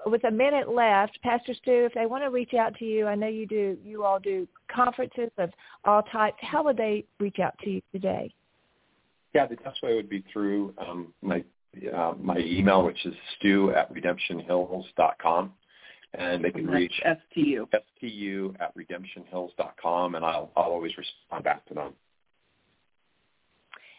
[0.06, 3.14] with a minute left, Pastor Stu, if they want to reach out to you, I
[3.14, 3.78] know you do.
[3.84, 5.50] You all do conferences of
[5.84, 6.36] all types.
[6.40, 8.32] How would they reach out to you today?
[9.34, 11.44] Yeah, the best way would be through um, my
[11.96, 15.52] uh, my email, which is stu at redemptionhills.com.
[16.16, 16.92] And they can reach
[17.32, 17.66] STU.
[17.98, 21.92] STU at redemptionhills.com, and I'll, I'll always respond back to them.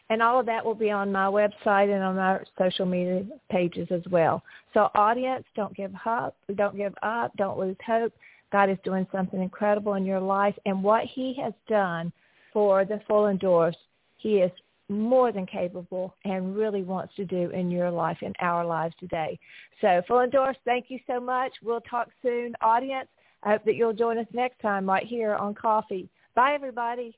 [0.10, 3.88] And all of that will be on my website and on our social media pages
[3.92, 4.44] as well.
[4.74, 8.14] So audience, don't give up, don't give up, don't lose hope.
[8.52, 10.56] God is doing something incredible in your life.
[10.66, 12.14] And what he has done
[12.54, 13.76] for the Fuhlendorfs,
[14.18, 14.52] he is
[14.88, 19.40] more than capable and really wants to do in your life, in our lives today.
[19.82, 21.52] So Fuhlendorf, thank you so much.
[21.64, 22.54] We'll talk soon.
[22.62, 23.08] Audience,
[23.42, 26.08] I hope that you'll join us next time right here on Coffee.
[26.36, 27.18] Bye, everybody.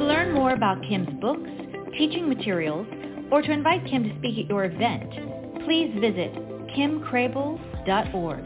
[0.00, 1.50] To learn more about Kim's books,
[1.98, 2.86] teaching materials,
[3.30, 5.10] or to invite Kim to speak at your event,
[5.66, 6.32] please visit
[6.74, 8.44] kimcrabill.org.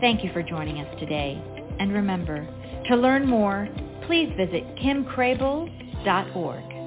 [0.00, 1.40] Thank you for joining us today.
[1.78, 2.48] And remember,
[2.88, 3.68] to learn more,
[4.08, 6.79] please visit kimcrabill.org.